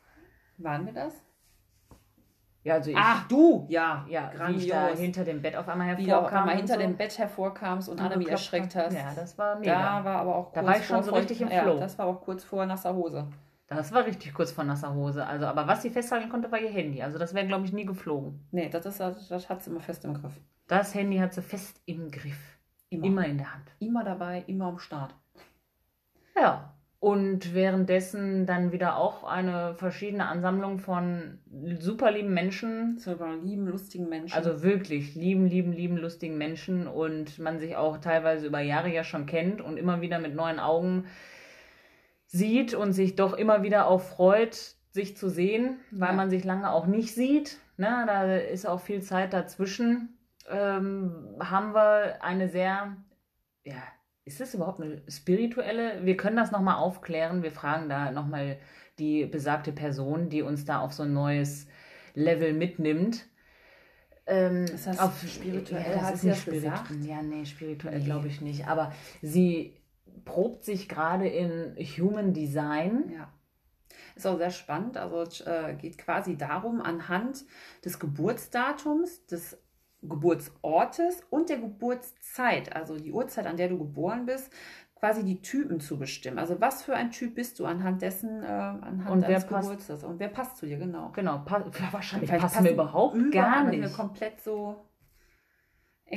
[0.57, 1.13] Waren wir das?
[2.65, 4.99] Ja, also ich, Ach, du, ja, ja, grandios.
[4.99, 6.07] hinter dem Bett auf einmal hervorkam.
[6.07, 6.79] Wie du auf einmal hinter so.
[6.79, 8.91] dem Bett hervorkamst und, und Annemie erschreckt hast.
[8.95, 9.99] Ja, das war mega.
[9.99, 11.75] Da war aber auch kurz Da war ich schon so richtig im Flow.
[11.75, 13.27] Ja, das war auch kurz vor nasser Hose.
[13.67, 15.27] Das war richtig kurz vor nasser Hose.
[15.27, 17.03] Also, aber was sie festhalten konnte, war ihr Handy.
[17.03, 18.47] Also das wäre, glaube ich, nie geflogen.
[18.49, 20.33] Nee, das, ist, das, das hat sie immer fest im Griff.
[20.67, 22.57] Das Handy hat sie fest im Griff.
[22.89, 23.05] Immer.
[23.05, 23.71] immer in der Hand.
[23.77, 25.13] Immer dabei, immer am Start.
[26.35, 31.39] Ja, und währenddessen dann wieder auch eine verschiedene Ansammlung von
[31.79, 32.97] super lieben Menschen.
[32.97, 34.35] Super lieben, lustigen Menschen.
[34.35, 39.03] Also wirklich lieben, lieben, lieben, lustigen Menschen und man sich auch teilweise über Jahre ja
[39.03, 41.05] schon kennt und immer wieder mit neuen Augen
[42.25, 46.15] sieht und sich doch immer wieder auch freut, sich zu sehen, weil ja.
[46.15, 47.59] man sich lange auch nicht sieht.
[47.77, 48.03] Ne?
[48.07, 50.17] Da ist auch viel Zeit dazwischen.
[50.49, 52.95] Ähm, haben wir eine sehr
[53.63, 53.81] ja,
[54.25, 56.03] ist das überhaupt eine spirituelle?
[56.03, 57.43] Wir können das nochmal aufklären.
[57.43, 58.57] Wir fragen da nochmal
[58.97, 61.67] die besagte Person, die uns da auf so ein neues
[62.15, 63.25] Level mitnimmt.
[64.25, 67.05] Ähm, das heißt, auf spirituell ja, das ist nicht spirituell.
[67.05, 68.05] Ja, nee, spirituell nee.
[68.05, 68.67] glaube ich nicht.
[68.67, 69.77] Aber sie
[70.23, 73.11] probt sich gerade in Human Design.
[73.13, 73.31] Ja.
[74.15, 74.97] Ist auch sehr spannend.
[74.97, 77.43] Also äh, geht quasi darum, anhand
[77.83, 79.57] des Geburtsdatums, des
[80.07, 84.51] Geburtsortes und der Geburtszeit, also die Uhrzeit, an der du geboren bist,
[84.95, 86.39] quasi die Typen zu bestimmen.
[86.39, 90.19] Also was für ein Typ bist du anhand dessen, äh, anhand und deines Geburtstags und
[90.19, 91.11] wer passt zu dir, genau.
[91.13, 93.81] Genau, pa wahrscheinlich Vielleicht passen wir überhaupt gar nicht.
[93.81, 94.85] Wir komplett so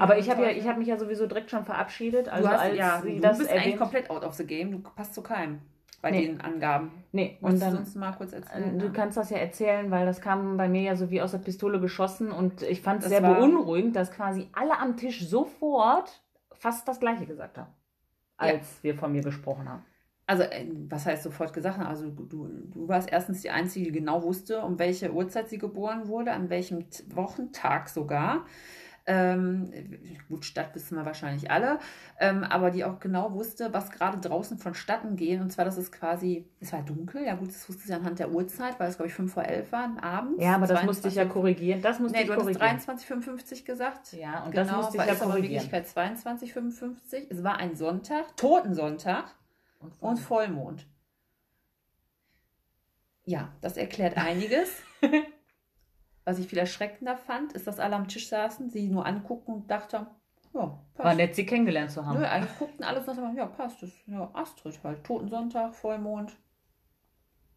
[0.01, 2.29] aber ich habe ja, ich habe mich ja sowieso direkt schon verabschiedet.
[2.29, 4.70] Also du hast, als ja, du das bist eigentlich komplett out of the game.
[4.70, 5.62] Du passt zu keinem
[6.01, 6.27] bei nee.
[6.27, 6.91] den Angaben.
[7.13, 8.79] Nee, und dann, du uns mal kurz erzählen?
[8.79, 11.39] Du kannst das ja erzählen, weil das kam bei mir ja so wie aus der
[11.39, 16.87] Pistole geschossen und ich fand es sehr beunruhigend, dass quasi alle am Tisch sofort fast
[16.87, 17.73] das Gleiche gesagt haben,
[18.37, 18.83] als ja.
[18.83, 19.85] wir von mir gesprochen haben.
[20.27, 21.79] Also, äh, was heißt sofort gesagt?
[21.81, 26.07] Also, du, du warst erstens die Einzige, die genau wusste, um welche Uhrzeit sie geboren
[26.07, 26.85] wurde, an welchem
[27.15, 28.45] Wochentag sogar
[29.09, 29.73] ähm,
[30.29, 31.79] gut, Stadt wissen wir wahrscheinlich alle,
[32.21, 35.40] ähm, aber die auch genau wusste, was gerade draußen vonstatten geht.
[35.40, 38.31] Und zwar, dass es quasi, es war dunkel, ja gut, das wusste sie anhand der
[38.31, 40.42] Uhrzeit, weil es, glaube ich, 5 vor 11 war abends.
[40.42, 41.81] Ja, aber das musste ich ja korrigieren.
[41.81, 42.77] Das musste nee, ich du korrigieren.
[42.77, 44.12] hast 23,55 gesagt.
[44.12, 45.64] Ja, und genau, das musste ich ja korrigieren.
[45.64, 47.27] Es war in Wirklichkeit 22,55.
[47.31, 49.25] Es war ein Sonntag, Totensonntag
[49.81, 50.18] und, Vollmond.
[50.18, 50.87] und Vollmond.
[53.25, 54.71] Ja, das erklärt einiges.
[56.29, 59.71] Was ich viel erschreckender fand, ist, dass alle am Tisch saßen, sie nur anguckten und
[59.71, 60.07] dachten,
[60.53, 61.07] ja, passt.
[61.07, 62.19] War nett, sie kennengelernt zu haben.
[62.19, 63.83] Nö, eigentlich guckten alles nach ja, passt.
[63.83, 65.03] Das, ja, Astrid halt.
[65.05, 66.37] Totensonntag, Vollmond,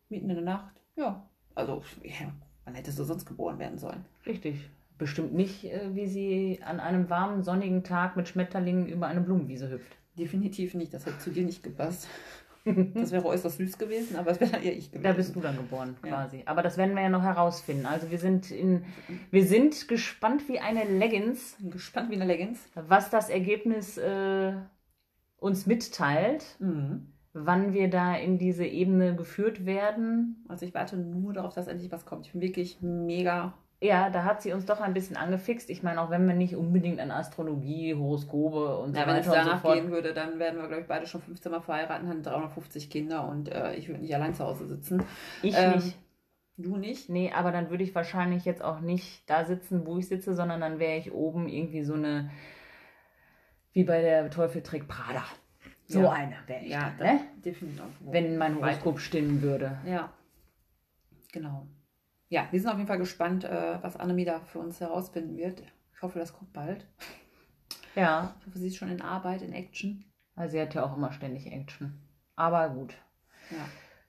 [0.07, 0.81] mitten in der Nacht.
[0.95, 1.21] Ja,
[1.53, 2.31] also, ja,
[2.63, 4.05] wann hättest du sonst geboren werden sollen?
[4.25, 4.69] Richtig.
[4.97, 9.69] Bestimmt nicht, äh, wie sie an einem warmen, sonnigen Tag mit Schmetterlingen über eine Blumenwiese
[9.69, 9.97] hüpft.
[10.17, 10.93] Definitiv nicht.
[10.93, 12.07] Das hat zu dir nicht gepasst.
[12.63, 15.03] Das wäre äußerst süß gewesen, aber es wäre eher ich gewesen.
[15.03, 16.37] Da bist du dann geboren, quasi.
[16.37, 16.43] Ja.
[16.45, 17.85] Aber das werden wir ja noch herausfinden.
[17.85, 18.85] Also wir sind in,
[19.31, 21.57] wir sind gespannt wie eine Leggings.
[21.59, 22.59] Gespannt wie eine Leggings.
[22.75, 24.53] Was das Ergebnis äh,
[25.37, 26.57] uns mitteilt.
[26.59, 27.07] Mhm.
[27.33, 30.45] Wann wir da in diese Ebene geführt werden.
[30.47, 32.27] Also ich warte nur darauf, dass endlich was kommt.
[32.27, 35.71] Ich bin wirklich mega ja, da hat sie uns doch ein bisschen angefixt.
[35.71, 39.19] Ich meine, auch wenn wir nicht unbedingt an Astrologie, Horoskope und ja, so weiter wenn
[39.19, 42.07] es danach so gehen würde, dann wären wir, glaube ich, beide schon 15 Mal verheiratet
[42.07, 45.03] haben 350 Kinder und äh, ich würde nicht allein zu Hause sitzen.
[45.41, 45.97] Ich ähm, nicht.
[46.57, 47.09] Du nicht?
[47.09, 50.61] Nee, aber dann würde ich wahrscheinlich jetzt auch nicht da sitzen, wo ich sitze, sondern
[50.61, 52.29] dann wäre ich oben irgendwie so eine,
[53.73, 55.23] wie bei der Teufel trägt Prada.
[55.87, 56.11] So ja.
[56.11, 56.69] eine wäre ich.
[56.69, 57.21] Ja, dann, ne?
[57.43, 57.83] definitiv.
[58.01, 59.79] Wenn mein Horoskop stimmen würde.
[59.87, 60.13] Ja.
[61.31, 61.65] Genau
[62.31, 65.61] ja, wir sind auf jeden Fall gespannt, äh, was Annemie da für uns herausfinden wird.
[65.93, 66.87] Ich hoffe, das kommt bald.
[67.93, 68.33] Ja.
[68.39, 70.05] Ich hoffe, sie ist schon in Arbeit, in Action.
[70.33, 71.99] Also sie hat ja auch immer ständig Action.
[72.37, 72.95] Aber gut.
[73.51, 73.57] Ja.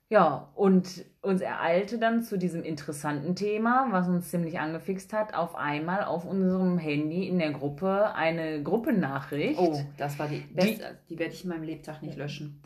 [0.08, 5.56] Ja, und uns ereilte dann zu diesem interessanten Thema, was uns ziemlich angefixt hat, auf
[5.56, 9.58] einmal auf unserem Handy in der Gruppe eine Gruppennachricht.
[9.58, 12.62] Oh, das war die beste, die, die werde ich in meinem Lebtag nicht löschen.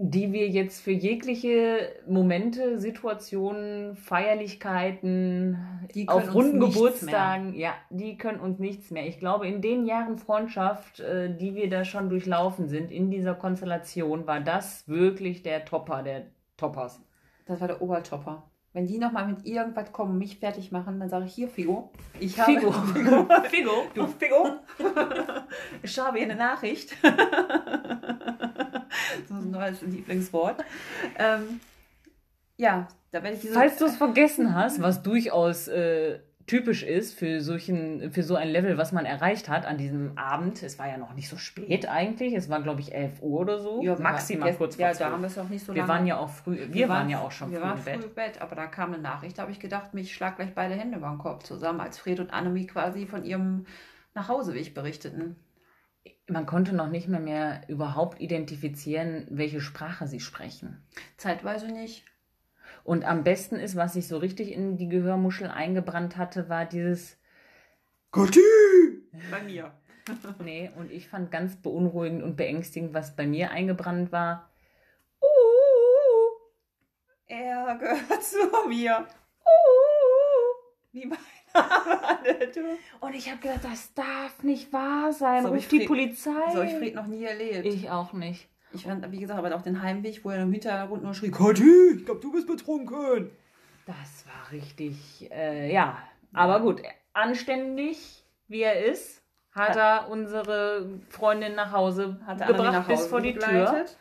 [0.00, 5.58] Die wir jetzt für jegliche Momente, Situationen, Feierlichkeiten,
[6.06, 9.08] auf runden Geburtstagen, ja, die können uns nichts mehr.
[9.08, 13.34] Ich glaube, in den Jahren Freundschaft, äh, die wir da schon durchlaufen sind, in dieser
[13.34, 17.00] Konstellation, war das wirklich der Topper der Toppers.
[17.46, 18.44] Das war der Obertopper.
[18.74, 21.90] Wenn die nochmal mit irgendwas kommen, mich fertig machen, dann sage ich hier, Figo.
[22.20, 22.70] Ich habe, Figo.
[22.70, 23.26] Figo.
[23.50, 23.72] Figo.
[23.94, 24.58] Du Figo.
[25.82, 26.94] ich habe hier eine Nachricht.
[29.28, 30.64] das ist ein neues Lieblingswort.
[31.18, 31.60] Ähm,
[32.56, 33.54] ja, da werde ich diese.
[33.54, 38.48] Falls du es vergessen hast, was durchaus äh, typisch ist für, solchen, für so ein
[38.48, 40.62] Level, was man erreicht hat an diesem Abend.
[40.62, 42.34] Es war ja noch nicht so spät eigentlich.
[42.34, 43.82] Es war, glaube ich, 11 Uhr oder so.
[43.82, 45.88] Ja, Maximal kurz vor Ja, da haben wir es auch nicht so wir lange.
[45.88, 47.96] Wir waren ja auch früh, wir, wir waren, waren, ja auch schon früh, im Bett.
[47.96, 48.42] früh im Bett.
[48.42, 51.08] Aber da kam eine Nachricht, da habe ich gedacht, mich schlag gleich beide Hände über
[51.08, 53.66] den Kopf zusammen, als Fred und Annemie quasi von ihrem
[54.14, 55.36] Nachhauseweg berichteten
[56.28, 60.82] man konnte noch nicht mehr, mehr überhaupt identifizieren, welche Sprache sie sprechen.
[61.16, 62.04] Zeitweise nicht.
[62.84, 67.18] Und am besten ist, was sich so richtig in die Gehörmuschel eingebrannt hatte, war dieses
[68.10, 68.40] Gotti!
[69.30, 69.72] Bei mir.
[70.42, 74.50] nee, und ich fand ganz beunruhigend und beängstigend, was bei mir eingebrannt war.
[75.20, 75.26] Uh,
[77.26, 79.06] er gehört zu mir.
[79.44, 81.18] Uh, wie mein
[83.00, 85.42] und ich habe gedacht, das darf nicht wahr sein.
[85.42, 86.52] So Ruf die Polizei.
[86.52, 87.66] So ich Fred noch nie erlebt.
[87.66, 88.48] Ich auch nicht.
[88.72, 91.96] Ich fand, wie gesagt, aber auch den Heimweg, wo er im Hintergrund nur schrie, Kathi,
[91.96, 93.30] ich glaube, du bist betrunken.
[93.86, 95.96] Das war richtig, äh, ja.
[96.34, 96.82] Aber gut,
[97.14, 103.06] anständig, wie er ist, hat, hat er unsere Freundin nach Hause gebracht nach Hause bis
[103.06, 103.86] vor die begleitet.
[103.86, 103.96] Tür.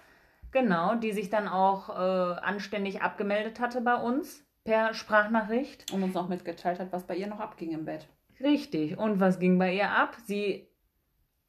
[0.51, 5.91] Genau, die sich dann auch äh, anständig abgemeldet hatte bei uns per Sprachnachricht.
[5.93, 8.05] Und uns noch mitgeteilt hat, was bei ihr noch abging im Bett.
[8.41, 8.97] Richtig.
[8.97, 10.17] Und was ging bei ihr ab?
[10.25, 10.67] Sie,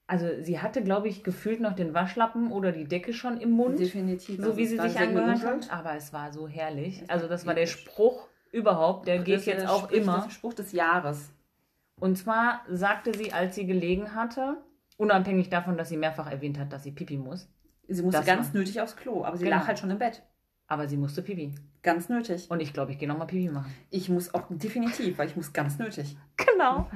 [0.07, 3.81] also sie hatte, glaube ich, gefühlt noch den Waschlappen oder die Decke schon im Mund.
[3.81, 4.41] Definitiv.
[4.41, 5.73] So wie sie sich angehört hat.
[5.73, 7.03] Aber es war so herrlich.
[7.09, 9.09] Also das war der Spruch überhaupt.
[9.09, 10.23] Der geht jetzt auch Spruch, immer.
[10.27, 11.33] Der Spruch des Jahres.
[11.99, 14.59] Und zwar sagte sie, als sie gelegen hatte,
[14.97, 17.49] unabhängig davon, dass sie mehrfach erwähnt hat, dass sie pipi muss.
[17.89, 19.57] Sie musste ganz war, nötig aufs Klo, aber sie genau.
[19.57, 20.23] lag halt schon im Bett.
[20.69, 21.55] Aber sie musste pipi.
[21.89, 22.51] Ganz nötig.
[22.51, 23.75] Und ich glaube, ich gehe nochmal Pipi machen.
[23.89, 26.19] Ich muss auch definitiv, weil ich muss ganz nötig.
[26.37, 26.89] Genau.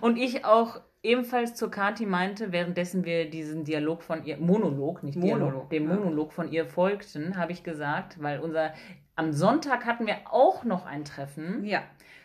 [0.00, 5.16] Und ich auch ebenfalls zur Kati meinte, währenddessen wir diesen Dialog von ihr, Monolog, nicht
[5.16, 8.74] Monolog, Dialog, dem Monolog von ihr folgten, habe ich gesagt, weil unser,
[9.14, 11.64] am Sonntag hatten wir auch noch ein Treffen.
[11.64, 11.82] Ja.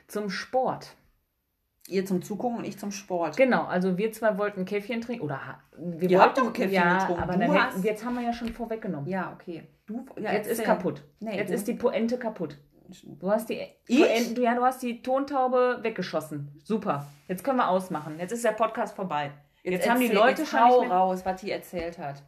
[0.07, 0.95] Zum Sport.
[1.87, 3.37] Ihr zum Zugucken und ich zum Sport.
[3.37, 5.23] Genau, also wir zwei wollten Käffchen trinken.
[5.23, 5.39] Oder
[5.77, 7.23] wir Ihr wollten doch Käffchen ja, getrunken.
[7.23, 7.83] Aber dann hast...
[7.83, 9.09] jetzt haben wir ja schon vorweggenommen.
[9.09, 9.63] Ja, okay.
[9.91, 11.03] Du, ja, jetzt ist kaputt.
[11.19, 11.55] Nee, jetzt du...
[11.55, 12.57] ist die Poente kaputt.
[13.03, 16.49] Du hast die Poente, ja, du hast die Tontaube weggeschossen.
[16.63, 17.07] Super.
[17.27, 18.19] Jetzt können wir ausmachen.
[18.19, 19.31] Jetzt ist der Podcast vorbei.
[19.63, 22.23] Jetzt, jetzt haben die Leute schon raus, was die erzählt hat.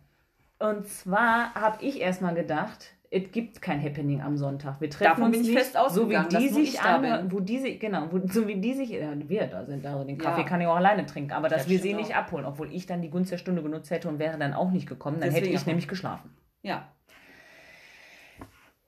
[0.59, 4.81] Und zwar habe ich erstmal gedacht, es gibt kein Happening am Sonntag.
[4.81, 7.75] Wir treffen Davon uns bin ich nicht, fest so wie die sich anhören, wo diese,
[7.75, 10.47] genau, wo, so wie die sich, ja, wir da sind, also den Kaffee ja.
[10.47, 13.01] kann ich auch alleine trinken, aber dass das wir sie nicht abholen, obwohl ich dann
[13.01, 15.55] die Gunst der Stunde genutzt hätte und wäre dann auch nicht gekommen, dann Deswegen hätte
[15.55, 16.35] ich nämlich geschlafen.
[16.63, 16.87] Ja.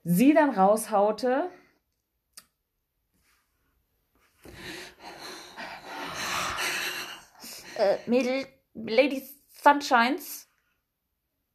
[0.08, 1.50] Sie dann raushaute,
[7.76, 10.48] äh, Mädel, Lady Sunshines,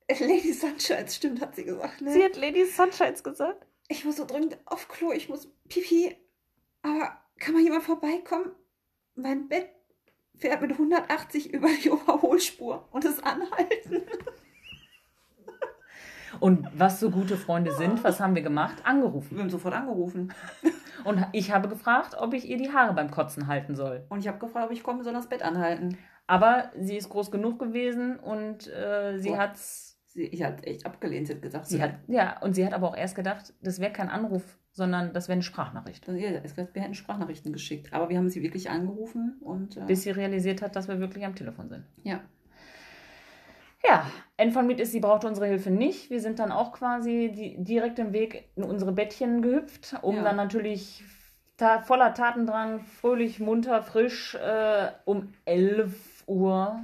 [0.09, 2.01] Lady Sunshines, stimmt, hat sie gesagt.
[2.01, 2.11] Ne?
[2.11, 3.65] Sie hat Lady Sunshines gesagt.
[3.87, 6.13] Ich muss so dringend auf Klo, ich muss pipi.
[6.81, 8.51] Aber kann mal jemand vorbeikommen?
[9.15, 9.69] Mein Bett
[10.35, 14.03] fährt mit 180 über die Überholspur und ist anhalten.
[16.41, 18.83] Und was so gute Freunde sind, was haben wir gemacht?
[18.83, 19.37] Angerufen.
[19.37, 20.33] Wir haben sofort angerufen.
[21.05, 24.05] Und ich habe gefragt, ob ich ihr die Haare beim Kotzen halten soll.
[24.09, 25.97] Und ich habe gefragt, ob ich komme, soll das Bett anhalten.
[26.27, 30.85] Aber sie ist groß genug gewesen und äh, sie hat es Sie, ich hat echt
[30.85, 31.67] abgelehnt, sie hat gesagt.
[31.67, 35.13] Sie hat, ja, und sie hat aber auch erst gedacht, das wäre kein Anruf, sondern
[35.13, 36.05] das wäre eine Sprachnachricht.
[36.09, 37.93] Also, ja, wir hätten Sprachnachrichten geschickt.
[37.93, 39.77] Aber wir haben sie wirklich angerufen und.
[39.77, 41.85] Äh, Bis sie realisiert hat, dass wir wirklich am Telefon sind.
[42.03, 42.19] Ja.
[43.83, 44.05] Ja,
[44.37, 46.09] End von Miet ist, sie brauchte unsere Hilfe nicht.
[46.09, 50.23] Wir sind dann auch quasi die, direkt im Weg in unsere Bettchen gehüpft, um ja.
[50.23, 51.03] dann natürlich
[51.57, 56.79] ta voller Tatendrang, fröhlich, munter, frisch äh, um 11 Uhr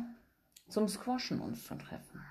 [0.67, 2.21] zum Squashen uns zu treffen.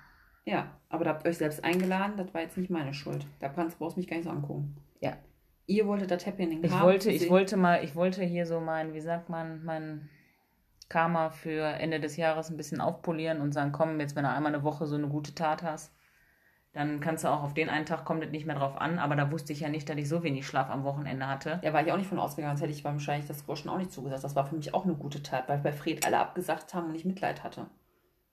[0.45, 3.25] Ja, aber da habt ihr euch selbst eingeladen, das war jetzt nicht meine Schuld.
[3.41, 4.77] Da kannst, brauchst du mich gar nicht so angucken.
[5.01, 5.17] Ja.
[5.65, 6.85] Ihr wolltet das Happening ich haben.
[6.85, 10.07] Wollte, ich wollte mal, ich wollte hier so mein, wie sagt man, mein
[10.89, 14.53] Karma für Ende des Jahres ein bisschen aufpolieren und sagen, komm, jetzt wenn du einmal
[14.53, 15.93] eine Woche so eine gute Tat hast,
[16.73, 18.99] dann kannst du auch auf den einen Tag kommt es nicht mehr drauf an.
[18.99, 21.59] Aber da wusste ich ja nicht, dass ich so wenig Schlaf am Wochenende hatte.
[21.63, 23.91] Ja, war ich auch nicht von ausgegangen, sonst hätte ich wahrscheinlich das Groschen auch nicht
[23.91, 24.23] zugesagt.
[24.23, 26.95] Das war für mich auch eine gute Tat, weil bei Fred alle abgesagt haben und
[26.95, 27.67] ich Mitleid hatte.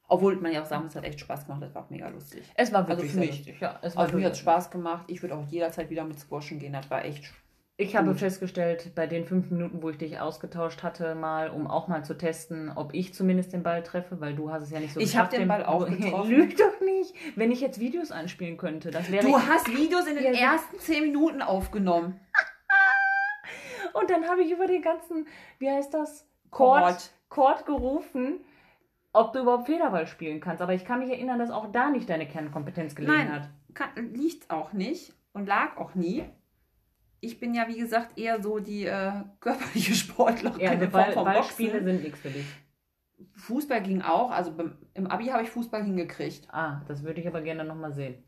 [0.07, 2.09] Obwohl man ja auch sagen muss, es hat echt Spaß gemacht, das war auch mega
[2.09, 2.45] lustig.
[2.55, 3.39] Es war wirklich also für mich.
[3.39, 3.61] Lustig.
[3.61, 5.05] Ja, es war also mir hat es Spaß gemacht.
[5.09, 7.33] Ich würde auch jederzeit wieder mit Squashen gehen, das war echt
[7.77, 11.89] ich habe festgestellt, bei den fünf Minuten, wo ich dich ausgetauscht hatte, mal, um auch
[11.89, 14.95] mal zu testen, ob ich zumindest den Ball treffe, weil du hast es ja nicht
[14.95, 16.31] so Ich habe den Ball auch getroffen.
[16.31, 17.15] Lüg doch nicht.
[17.35, 19.27] Wenn ich jetzt Videos einspielen könnte, das wäre.
[19.27, 22.21] Du hast Videos in den ja, ersten zehn Minuten aufgenommen.
[23.93, 25.27] Und dann habe ich über den ganzen,
[25.59, 26.29] wie heißt das?
[26.51, 28.39] Chord, Chord gerufen,
[29.13, 30.63] ob du überhaupt Federball spielen kannst.
[30.63, 33.49] Aber ich kann mich erinnern, dass auch da nicht deine Kernkompetenz gelegen Nein, hat.
[33.97, 36.25] Nein, liegt auch nicht und lag auch nie
[37.25, 40.61] ich bin ja, wie gesagt, eher so die äh, körperliche Sportlerin.
[40.61, 42.47] Ja, also Ball, Ballspiele sind nichts für dich.
[43.37, 44.31] Fußball ging auch.
[44.31, 44.55] Also
[44.95, 46.49] im Abi habe ich Fußball hingekriegt.
[46.53, 48.23] Ah, das würde ich aber gerne nochmal sehen.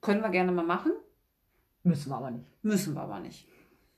[0.00, 0.92] Können wir gerne mal machen.
[1.82, 2.46] Müssen wir aber nicht.
[2.62, 3.46] Müssen wir aber nicht.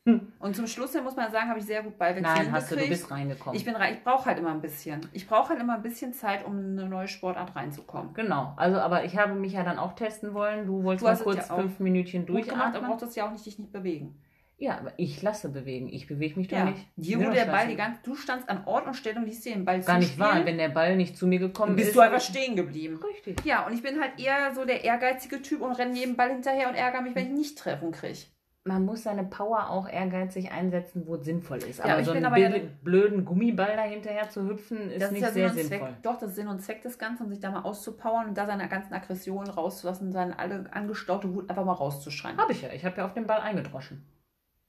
[0.05, 0.33] Hm.
[0.41, 2.89] Und zum Schluss muss man sagen, habe ich sehr gut Ballwechsel Nein, hast du, du
[2.89, 3.55] bist reingekommen.
[3.55, 5.01] Ich, ich brauche halt immer ein bisschen.
[5.13, 8.13] Ich brauche halt immer ein bisschen Zeit, um in eine neue Sportart reinzukommen.
[8.13, 8.53] Genau.
[8.57, 10.67] Also, aber ich habe mich ja dann auch testen wollen.
[10.67, 12.85] Du wolltest du mal kurz ja fünf Minütchen durchatmen.
[12.85, 14.21] aber brauchst ja auch nicht dich nicht bewegen.
[14.59, 15.89] Ja, aber ich lasse bewegen.
[15.89, 16.65] Ich bewege mich doch ja.
[16.67, 16.87] nicht.
[16.97, 19.55] Dir wurde der Ball die ganze, du standst an Ort und Stelle und ließ dir
[19.55, 20.45] den Ball Gar nicht wahr.
[20.45, 23.01] Wenn der Ball nicht zu mir gekommen bist ist, bist du einfach stehen geblieben.
[23.03, 23.45] Richtig.
[23.45, 26.69] Ja, und ich bin halt eher so der ehrgeizige Typ und renne jedem Ball hinterher
[26.69, 28.19] und ärgere mich, wenn ich nicht treffen kriege
[28.65, 31.79] man muss seine Power auch ehrgeizig einsetzen, wo es sinnvoll ist.
[31.79, 32.51] Ja, aber so einen aber ja,
[32.83, 35.89] blöden Gummiball dahinterher zu hüpfen, ist nicht ist ja sehr sinnvoll.
[35.89, 38.39] Zweck, doch, das ist Sinn und Zweck des Ganzen, um sich da mal auszupowern und
[38.39, 42.39] da seine ganzen Aggressionen rauszulassen, seine alle angestaute Wut einfach mal rauszuschreien.
[42.39, 42.69] Habe ich ja.
[42.73, 44.07] Ich habe ja auf den Ball eingedroschen.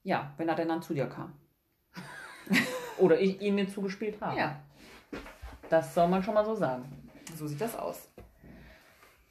[0.02, 1.32] Ja, wenn er denn dann zu dir kam.
[2.98, 4.38] Oder ich ihn mir zugespielt habe.
[4.38, 4.56] Ja.
[5.70, 6.84] Das soll man schon mal so sagen.
[7.36, 8.08] So sieht das aus.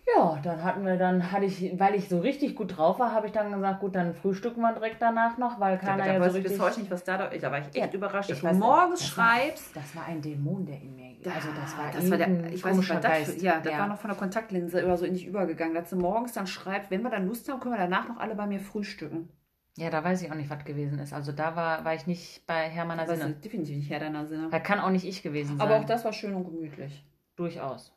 [0.06, 3.28] Ja, dann hatten wir dann, hatte ich, weil ich so richtig gut drauf war, habe
[3.28, 6.36] ich dann gesagt, gut, dann frühstücken wir direkt danach noch, weil keiner ja, ja so
[6.36, 6.44] richtig...
[6.44, 9.08] bis heute nicht, was da, da war ich echt ja, überrascht, dass du morgens das
[9.08, 9.74] schreibst...
[9.74, 11.16] War, das war ein Dämon, der in mir...
[11.34, 13.80] Also das war, das war der, ich weiß nicht, was das für, Ja, das ja.
[13.80, 16.92] war noch von der Kontaktlinse oder so in dich übergegangen, dass du morgens dann schreibst,
[16.92, 19.30] wenn wir dann Lust haben, können wir danach noch alle bei mir frühstücken.
[19.78, 21.14] Ja, da weiß ich auch nicht, was gewesen ist.
[21.14, 23.32] Also da war, war ich nicht bei Herr meiner Sinne.
[23.36, 24.50] Definitiv nicht Herr deiner Sinne.
[24.52, 25.62] Da kann auch nicht ich gewesen sein.
[25.68, 27.04] Aber auch das war schön und gemütlich.
[27.36, 27.92] Durchaus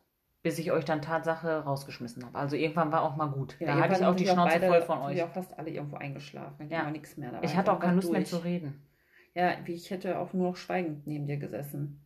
[0.47, 2.39] bis ich euch dann Tatsache rausgeschmissen habe.
[2.39, 3.57] Also irgendwann war auch mal gut.
[3.59, 5.17] Ja, da hatte ich auch die Schnauze beide, voll von euch.
[5.17, 6.71] Wir auch fast alle irgendwo eingeschlafen.
[6.71, 6.89] Ja.
[6.89, 7.33] nichts mehr.
[7.33, 8.19] Da ich hatte auch keine Lust durch.
[8.19, 8.81] mehr zu reden.
[9.35, 12.01] Ja, ich hätte auch nur noch schweigend neben dir gesessen.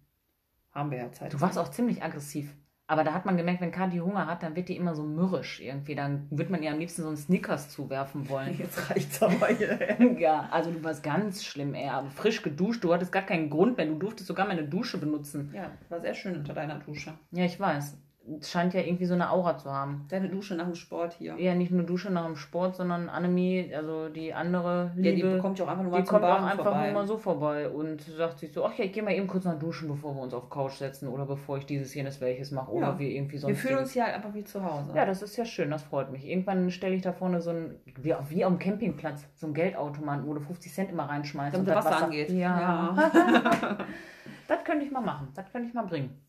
[0.72, 1.34] Haben wir ja Zeit.
[1.34, 2.57] Du warst auch ziemlich aggressiv.
[2.86, 5.61] Aber da hat man gemerkt, wenn Kathi Hunger hat, dann wird die immer so mürrisch
[5.61, 5.95] irgendwie.
[5.95, 8.57] Dann wird man ihr am liebsten so einen Snickers zuwerfen wollen.
[8.59, 9.78] Jetzt reicht's aber hier.
[10.18, 11.91] ja, also du warst ganz schlimm, ey.
[11.91, 13.84] Aber frisch geduscht, du hattest gar keinen Grund mehr.
[13.84, 15.53] Du durftest sogar meine Dusche benutzen.
[15.55, 17.12] Ja, war sehr schön unter deiner Dusche.
[17.32, 17.99] Ja, ich weiß
[18.43, 20.07] scheint ja irgendwie so eine Aura zu haben.
[20.09, 21.37] Deine Dusche nach dem Sport hier.
[21.39, 25.27] Ja, nicht nur Dusche nach dem Sport, sondern Annemie, also die andere Liebe.
[25.27, 26.85] Ja, die kommt ja auch einfach nur mal Die kommt auch einfach vorbei.
[26.91, 29.45] nur mal so vorbei und sagt sich so, ach ja, ich gehe mal eben kurz
[29.45, 32.71] nach duschen, bevor wir uns auf Couch setzen oder bevor ich dieses, jenes, welches mache
[32.71, 32.99] oder ja.
[32.99, 33.55] wir irgendwie sonst.
[33.55, 34.93] Wir fühlen uns hier halt einfach wie zu Hause.
[34.95, 36.27] Ja, das ist ja schön, das freut mich.
[36.27, 40.35] Irgendwann stelle ich da vorne so ein, wie, wie am Campingplatz, so ein Geldautomaten, wo
[40.35, 41.55] du 50 Cent immer reinschmeißt.
[41.55, 42.31] Damit und das Wasser, Wasser angeht.
[42.31, 42.95] Ja.
[42.97, 43.79] ja.
[44.49, 46.21] das könnte ich mal machen, das könnte ich mal bringen.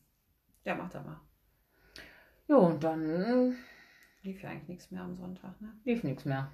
[0.64, 1.20] Ja, mach da mal.
[2.52, 3.10] Ja, und dann.
[3.10, 3.54] Äh,
[4.24, 5.72] lief ja eigentlich nichts mehr am Sonntag, ne?
[5.86, 6.52] Lief nichts mehr.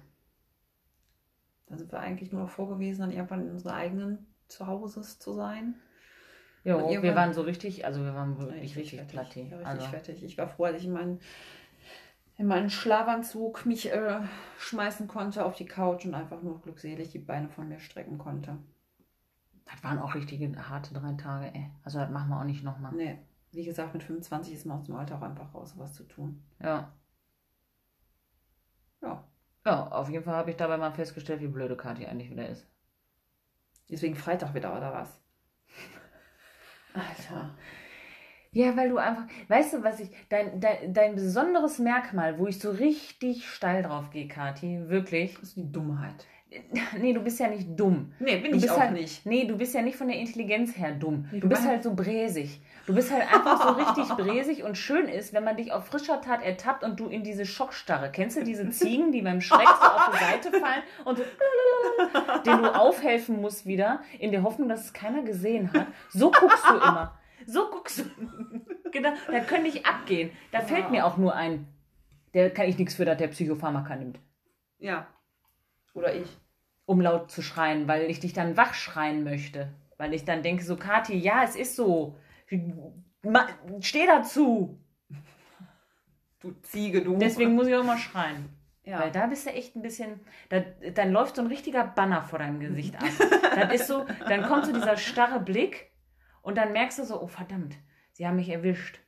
[1.66, 5.74] Da sind wir eigentlich nur noch vorgewiesen, dann irgendwann in unseren eigenen Zuhauses zu sein.
[6.62, 9.34] Ja, wir waren so richtig, also wir waren wirklich richtig, richtig platt.
[9.34, 10.22] Ja, richtig fertig.
[10.22, 11.20] Ich war froh, als ich in meinen,
[12.36, 14.20] in meinen Schlafanzug mich äh,
[14.58, 18.56] schmeißen konnte auf die Couch und einfach nur glückselig die Beine von mir strecken konnte.
[19.64, 21.70] Das waren auch richtige harte drei Tage, ey.
[21.82, 22.94] Also das machen wir auch nicht nochmal.
[22.94, 23.18] Nee
[23.58, 26.44] wie gesagt, mit 25 ist man aus dem Alter auch einfach raus, sowas zu tun.
[26.62, 26.92] Ja.
[29.02, 29.24] Ja.
[29.66, 32.64] Ja, auf jeden Fall habe ich dabei mal festgestellt, wie blöde Kathi eigentlich wieder ist.
[33.90, 35.20] Deswegen Freitag wieder, oder was?
[36.94, 37.56] Alter.
[38.52, 42.60] Ja, weil du einfach, weißt du, was ich, dein, dein, dein besonderes Merkmal, wo ich
[42.60, 45.34] so richtig steil drauf gehe, Kathi, wirklich.
[45.34, 46.26] Das ist die Dummheit.
[46.98, 48.12] Nee, du bist ja nicht dumm.
[48.18, 49.26] Nee, bin du ich auch halt, nicht.
[49.26, 51.28] Nee, du bist ja nicht von der Intelligenz her dumm.
[51.30, 52.60] Nee, du bist halt so bräsig.
[52.86, 56.20] Du bist halt einfach so richtig bräsig und schön ist, wenn man dich auf frischer
[56.20, 58.10] Tat ertappt und du in diese Schockstarre.
[58.10, 61.24] Kennst du diese Ziegen, die beim Schreck so auf die Seite fallen und so,
[62.46, 65.86] den du aufhelfen musst wieder, in der Hoffnung, dass es keiner gesehen hat?
[66.10, 67.18] So guckst du immer.
[67.46, 68.04] So guckst du.
[68.90, 70.30] genau, da könnte ich abgehen.
[70.50, 71.66] Da fällt mir auch nur ein,
[72.32, 74.18] der kann ich nichts für, dass der Psychopharmaka nimmt.
[74.78, 75.08] Ja,
[75.98, 76.28] oder ich.
[76.86, 79.68] Um laut zu schreien, weil ich dich dann wach schreien möchte.
[79.98, 82.16] Weil ich dann denke, so, Kathi, ja, es ist so.
[83.80, 84.80] Steh dazu.
[86.40, 87.16] Du Ziege, du.
[87.16, 88.48] Deswegen muss ich auch mal schreien.
[88.84, 89.00] Ja.
[89.00, 90.60] Weil da bist du echt ein bisschen, da,
[90.94, 93.04] dann läuft so ein richtiger Banner vor deinem Gesicht ab.
[93.54, 95.90] das ist so, dann kommt so dieser starre Blick
[96.40, 97.76] und dann merkst du so, oh verdammt,
[98.12, 99.00] sie haben mich erwischt.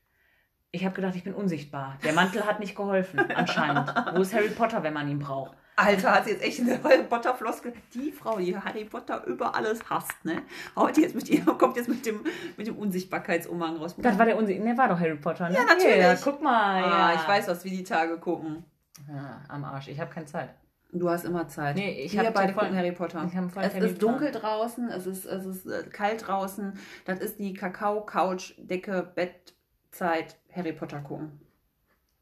[0.71, 1.99] Ich habe gedacht, ich bin unsichtbar.
[2.05, 3.89] Der Mantel hat nicht geholfen, anscheinend.
[4.15, 5.57] Wo ist Harry Potter, wenn man ihn braucht?
[5.81, 7.73] Alter, hat sie jetzt echt eine Harry Potter Floskel.
[7.95, 10.43] Die Frau, die Harry Potter über alles hasst, ne?
[10.77, 12.21] Heute jetzt mit ihr, kommt jetzt mit dem,
[12.57, 13.95] mit dem Unsichtbarkeitsumhang raus.
[13.99, 14.63] Das war der Unsicht.
[14.63, 15.55] Ne, war doch Harry Potter, ne?
[15.55, 15.97] Ja, natürlich.
[15.97, 16.85] Ja, guck mal.
[16.85, 17.15] Ah, ja.
[17.15, 18.65] ich weiß, was wir die Tage gucken.
[19.09, 19.89] Ja, am Arsch.
[19.89, 20.51] Ich habe keine Zeit.
[20.93, 21.77] Du hast immer Zeit.
[21.77, 23.25] Nee, ich Wir beide gucken Harry Potter.
[23.25, 26.79] Ich voll es ist dunkel draußen, es ist, es ist äh, kalt draußen.
[27.05, 31.41] Das ist die Kakao-Couch, Decke, Bettzeit, Harry Potter gucken.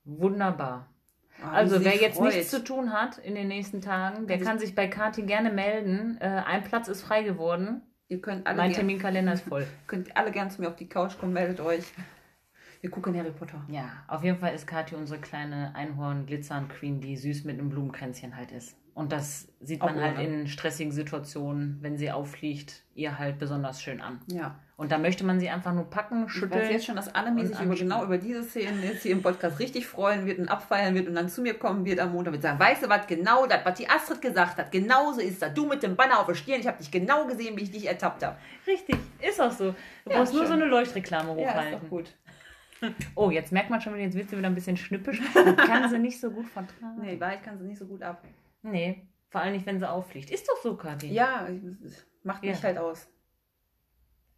[0.05, 0.87] Wunderbar.
[1.43, 2.34] Oh, also wer jetzt freut.
[2.34, 6.18] nichts zu tun hat in den nächsten Tagen, der kann sich bei Kati gerne melden.
[6.20, 7.82] Äh, ein Platz ist frei geworden.
[8.09, 9.66] Ihr könnt alle mein Terminkalender ist voll.
[9.86, 11.84] könnt alle gerne zu mir auf die Couch kommen, meldet euch.
[12.80, 13.64] Wir gucken Harry Potter.
[13.68, 18.53] Ja, auf jeden Fall ist Kathi unsere kleine Einhorn-Glitzern-Queen, die süß mit einem Blumenkränzchen halt
[18.53, 18.76] ist.
[18.95, 23.82] Und das sieht man Auch halt in stressigen Situationen, wenn sie auffliegt, ihr halt besonders
[23.82, 24.20] schön an.
[24.26, 24.59] Ja.
[24.79, 26.61] Und da möchte man sie einfach nur packen, schütteln.
[26.61, 29.22] Ich weiß jetzt schon, dass Annemie sich über, genau über diese Szenen jetzt hier im
[29.22, 32.35] Podcast richtig freuen wird und abfeiern wird und dann zu mir kommen wird am Montag
[32.35, 35.53] und sagen, weißt du was, genau das, was die Astrid gesagt hat, genauso ist das.
[35.53, 37.89] Du mit dem Banner auf der Stirn, ich habe dich genau gesehen, wie ich dich
[37.89, 38.39] ertappt habe.
[38.68, 39.74] Richtig, ist auch so.
[40.05, 40.43] Du ja, brauchst schön.
[40.43, 41.72] nur so eine Leuchtreklame hochhalten.
[41.72, 42.14] Ja, ist doch gut.
[43.16, 45.20] Oh, jetzt merkt man schon jetzt wird sie wieder ein bisschen schnippisch.
[45.57, 47.01] kann sie nicht so gut vertragen.
[47.01, 48.22] Nee, Wahrheit kann sie nicht so gut ab.
[48.62, 50.31] Nee, vor allem nicht, wenn sie auffliegt.
[50.31, 51.09] Ist doch so, Kathi.
[51.09, 51.49] Ja,
[52.22, 52.62] macht mich ja.
[52.62, 53.09] halt aus.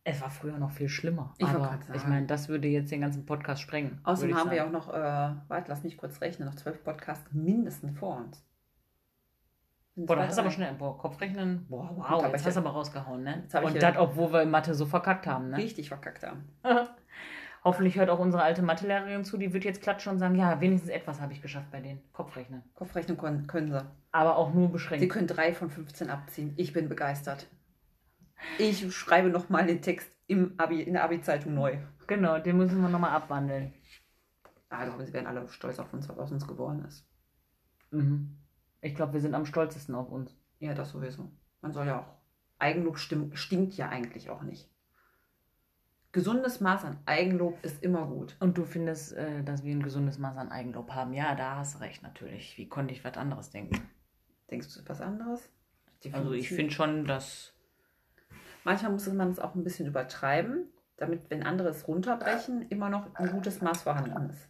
[0.05, 1.34] Es war früher noch viel schlimmer.
[1.38, 4.01] Ich aber ich meine, das würde jetzt den ganzen Podcast sprengen.
[4.05, 4.57] Außerdem haben sagen.
[4.57, 8.42] wir auch noch, äh, warte, lass mich kurz rechnen, noch zwölf Podcasts mindestens vor uns.
[9.96, 13.22] Boah, da hast du aber schnell, boah, Kopfrechnen, boah, wow, jetzt hast du aber rausgehauen,
[13.22, 13.44] ne?
[13.62, 15.59] Und das, obwohl wir in Mathe so verkackt haben, ne?
[15.59, 16.48] Richtig verkackt haben.
[17.62, 20.90] Hoffentlich hört auch unsere alte Mathelehrerin zu, die wird jetzt klatschen und sagen, ja, wenigstens
[20.90, 22.01] etwas habe ich geschafft bei denen.
[22.12, 22.62] Kopfrechnen.
[22.74, 23.84] Kopfrechnen können, können sie.
[24.12, 25.03] Aber auch nur beschränkt.
[25.03, 26.55] Sie können drei von 15 abziehen.
[26.57, 27.46] Ich bin begeistert.
[28.59, 31.78] Ich schreibe nochmal den Text im Abi, in der Abi-Zeitung neu.
[32.07, 33.72] Genau, den müssen wir nochmal abwandeln.
[34.68, 37.07] Also, sie werden alle stolz auf uns, was aus uns geworden ist.
[37.91, 38.36] Mhm.
[38.80, 40.36] Ich glaube, wir sind am stolzesten auf uns.
[40.59, 41.30] Ja, das sowieso.
[41.61, 42.20] Man soll ja auch.
[42.59, 44.70] Eigenlob stinkt ja eigentlich auch nicht
[46.12, 48.36] gesundes Maß an Eigenlob ist immer gut.
[48.41, 51.12] Und du findest, äh, dass wir ein gesundes Maß an Eigenlob haben?
[51.12, 52.57] Ja, da hast du recht natürlich.
[52.59, 53.88] Wie konnte ich was anderes denken?
[54.51, 55.49] Denkst du was anderes?
[56.12, 57.55] Also ich finde schon, dass...
[58.64, 63.14] Manchmal muss man es auch ein bisschen übertreiben, damit, wenn andere es runterbrechen, immer noch
[63.14, 64.48] ein gutes Maß vorhanden ist.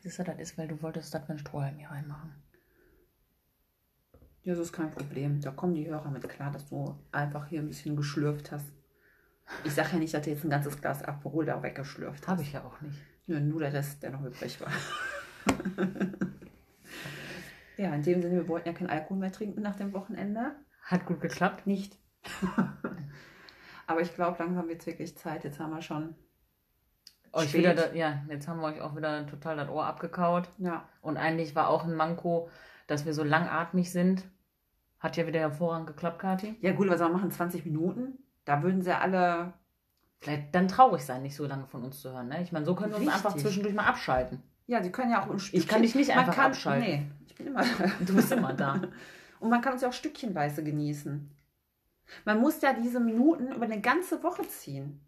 [0.00, 2.34] Siehst du, das ist, weil du wolltest das mit Strohhalm hier reinmachen.
[4.42, 5.40] Ja, das ist kein Problem.
[5.40, 8.72] Da kommen die Hörer mit klar, dass du einfach hier ein bisschen geschlürft hast.
[9.64, 12.28] Ich sage ja nicht, dass du jetzt ein ganzes Glas Aperol da weggeschlürft hast.
[12.28, 12.98] Habe ich ja auch nicht.
[13.26, 14.70] Ja, nur der Rest, der noch übrig war.
[17.76, 20.52] ja, in dem Sinne, wir wollten ja keinen Alkohol mehr trinken nach dem Wochenende.
[20.82, 21.66] Hat gut geklappt.
[21.66, 21.98] Nicht.
[23.88, 25.44] Aber ich glaube, langsam wird es wirklich Zeit.
[25.44, 26.14] Jetzt haben wir schon.
[27.32, 30.48] Euch wieder da, ja, jetzt haben wir euch auch wieder total das Ohr abgekaut.
[30.58, 30.86] Ja.
[31.00, 32.50] Und eigentlich war auch ein Manko,
[32.86, 34.24] dass wir so langatmig sind.
[35.00, 36.56] Hat ja wieder hervorragend geklappt, Kathi.
[36.60, 37.30] Ja, gut, was soll man machen?
[37.30, 38.18] 20 Minuten?
[38.44, 39.54] Da würden sie alle.
[40.20, 42.28] Vielleicht dann traurig sein, nicht so lange von uns zu hören.
[42.28, 42.42] Ne?
[42.42, 44.42] Ich meine, so können wir uns einfach zwischendurch mal abschalten.
[44.66, 45.60] Ja, sie können ja auch ein Stückchen.
[45.60, 46.88] Ich kann dich nicht einfach kann, abschalten.
[46.88, 47.90] Nee, ich bin immer da.
[48.00, 48.82] Du bist immer da.
[49.40, 51.30] Und man kann uns ja auch stückchenweise genießen.
[52.24, 55.04] Man muss ja diese Minuten über eine ganze Woche ziehen.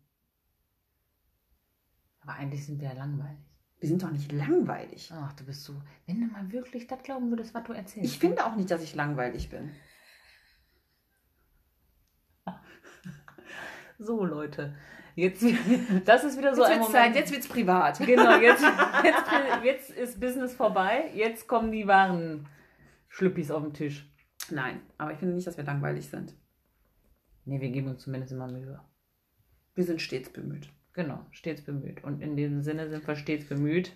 [2.21, 3.39] Aber eigentlich sind wir ja langweilig.
[3.81, 5.11] Wir sind doch nicht langweilig.
[5.15, 5.81] Ach, du bist so.
[6.07, 8.13] Wenn du mal wirklich das glauben würdest, was du erzählst.
[8.13, 9.71] Ich finde auch nicht, dass ich langweilig bin.
[14.03, 14.75] So, Leute.
[15.15, 15.45] Jetzt,
[16.07, 16.97] das ist wieder so jetzt ein Moment.
[16.97, 17.99] Zeit, jetzt wird's privat.
[18.07, 18.65] Genau, jetzt,
[19.05, 21.11] jetzt, jetzt ist Business vorbei.
[21.15, 22.49] Jetzt kommen die wahren
[23.09, 24.11] Schlüppis auf den Tisch.
[24.51, 26.35] Nein, aber ich finde nicht, dass wir langweilig sind.
[27.51, 28.79] Nee, wir geben uns zumindest immer Mühe.
[29.75, 30.73] Wir sind stets bemüht.
[30.93, 32.05] Genau, stets bemüht.
[32.05, 33.93] Und in diesem Sinne sind wir stets bemüht,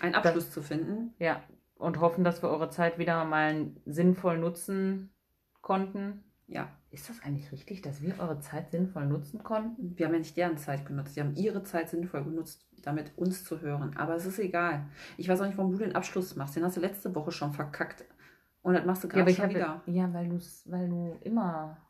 [0.00, 1.14] einen Abschluss dass, zu finden.
[1.20, 1.40] Ja,
[1.76, 5.14] und hoffen, dass wir eure Zeit wieder mal sinnvoll nutzen
[5.60, 6.24] konnten.
[6.48, 6.68] Ja.
[6.90, 9.96] Ist das eigentlich richtig, dass wir eure Zeit sinnvoll nutzen konnten?
[9.96, 11.14] Wir haben ja nicht deren Zeit genutzt.
[11.14, 13.96] Sie haben ihre Zeit sinnvoll genutzt, damit uns zu hören.
[13.96, 14.88] Aber es ist egal.
[15.16, 16.56] Ich weiß auch nicht, warum du den Abschluss machst.
[16.56, 18.04] Den hast du letzte Woche schon verkackt.
[18.62, 19.82] Und das machst du gerade ja, schon wieder.
[19.86, 20.28] Ja, weil,
[20.64, 21.83] weil du immer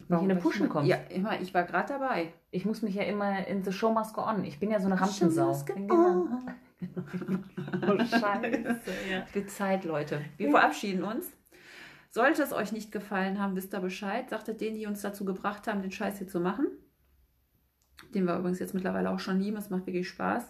[0.00, 0.88] nicht in eine Pushen kommst.
[0.88, 1.40] Ja, immer.
[1.40, 2.32] Ich war gerade dabei.
[2.50, 4.44] Ich muss mich ja immer in The Show Must Go On.
[4.44, 5.56] Ich bin ja so eine Rampensau.
[5.66, 6.26] Genau.
[7.82, 8.80] oh, scheiße.
[9.10, 9.26] Ja.
[9.32, 10.20] Wird Zeit, Leute.
[10.36, 11.30] Wir verabschieden uns.
[12.10, 14.30] Sollte es euch nicht gefallen haben, wisst ihr Bescheid.
[14.30, 16.68] Sagt es denen, die uns dazu gebracht haben, den Scheiß hier zu machen.
[18.14, 19.56] Den wir übrigens jetzt mittlerweile auch schon lieben.
[19.56, 20.44] Es macht wirklich Spaß.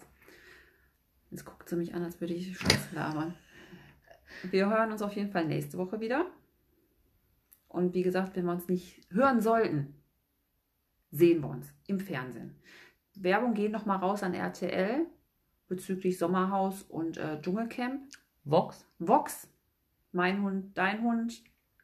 [1.31, 3.33] Jetzt guckt sie mich an, als würde ich Scheiß labern.
[4.43, 6.25] Wir hören uns auf jeden Fall nächste Woche wieder.
[7.69, 9.95] Und wie gesagt, wenn wir uns nicht hören sollten,
[11.11, 12.55] sehen wir uns im Fernsehen.
[13.15, 15.05] Werbung geht nochmal raus an RTL.
[15.67, 18.01] bezüglich Sommerhaus und äh, Dschungelcamp.
[18.43, 18.85] Vox.
[18.97, 19.47] Vox.
[20.11, 21.43] Mein Hund, dein Hund.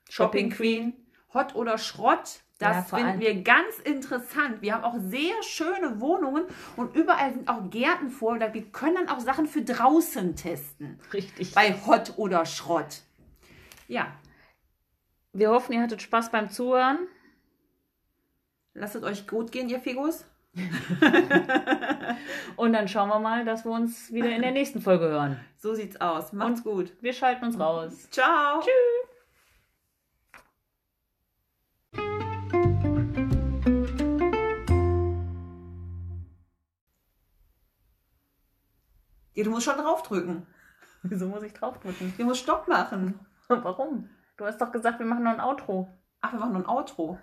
[0.10, 0.94] Shopping Queen.
[1.34, 2.42] Hot oder Schrott.
[2.58, 4.62] Das ja, finden wir ganz interessant.
[4.62, 6.46] Wir haben auch sehr schöne Wohnungen
[6.78, 8.40] und überall sind auch Gärten vor.
[8.40, 10.98] Wir können dann auch Sachen für draußen testen.
[11.12, 11.54] Richtig.
[11.54, 13.02] Bei Hot oder Schrott.
[13.88, 14.08] Ja.
[15.36, 17.10] Wir hoffen, ihr hattet Spaß beim Zuhören.
[18.74, 20.24] Lasst es euch gut gehen, ihr Figus.
[22.56, 25.38] und dann schauen wir mal, dass wir uns wieder in der nächsten Folge hören.
[25.58, 26.32] So sieht's aus.
[26.32, 26.94] Macht's und gut.
[27.02, 28.10] Wir schalten uns raus.
[28.12, 28.62] Ciao.
[28.62, 28.72] Tschüss.
[39.34, 40.48] Ja, du musst schon draufdrücken.
[41.04, 42.14] Wieso muss ich draufdrücken?
[42.18, 43.20] Du musst Stopp machen.
[43.50, 44.10] Warum?
[44.38, 45.88] Du hast doch gesagt, wir machen noch ein Outro.
[46.22, 47.20] Ach, wir machen noch ein Outro.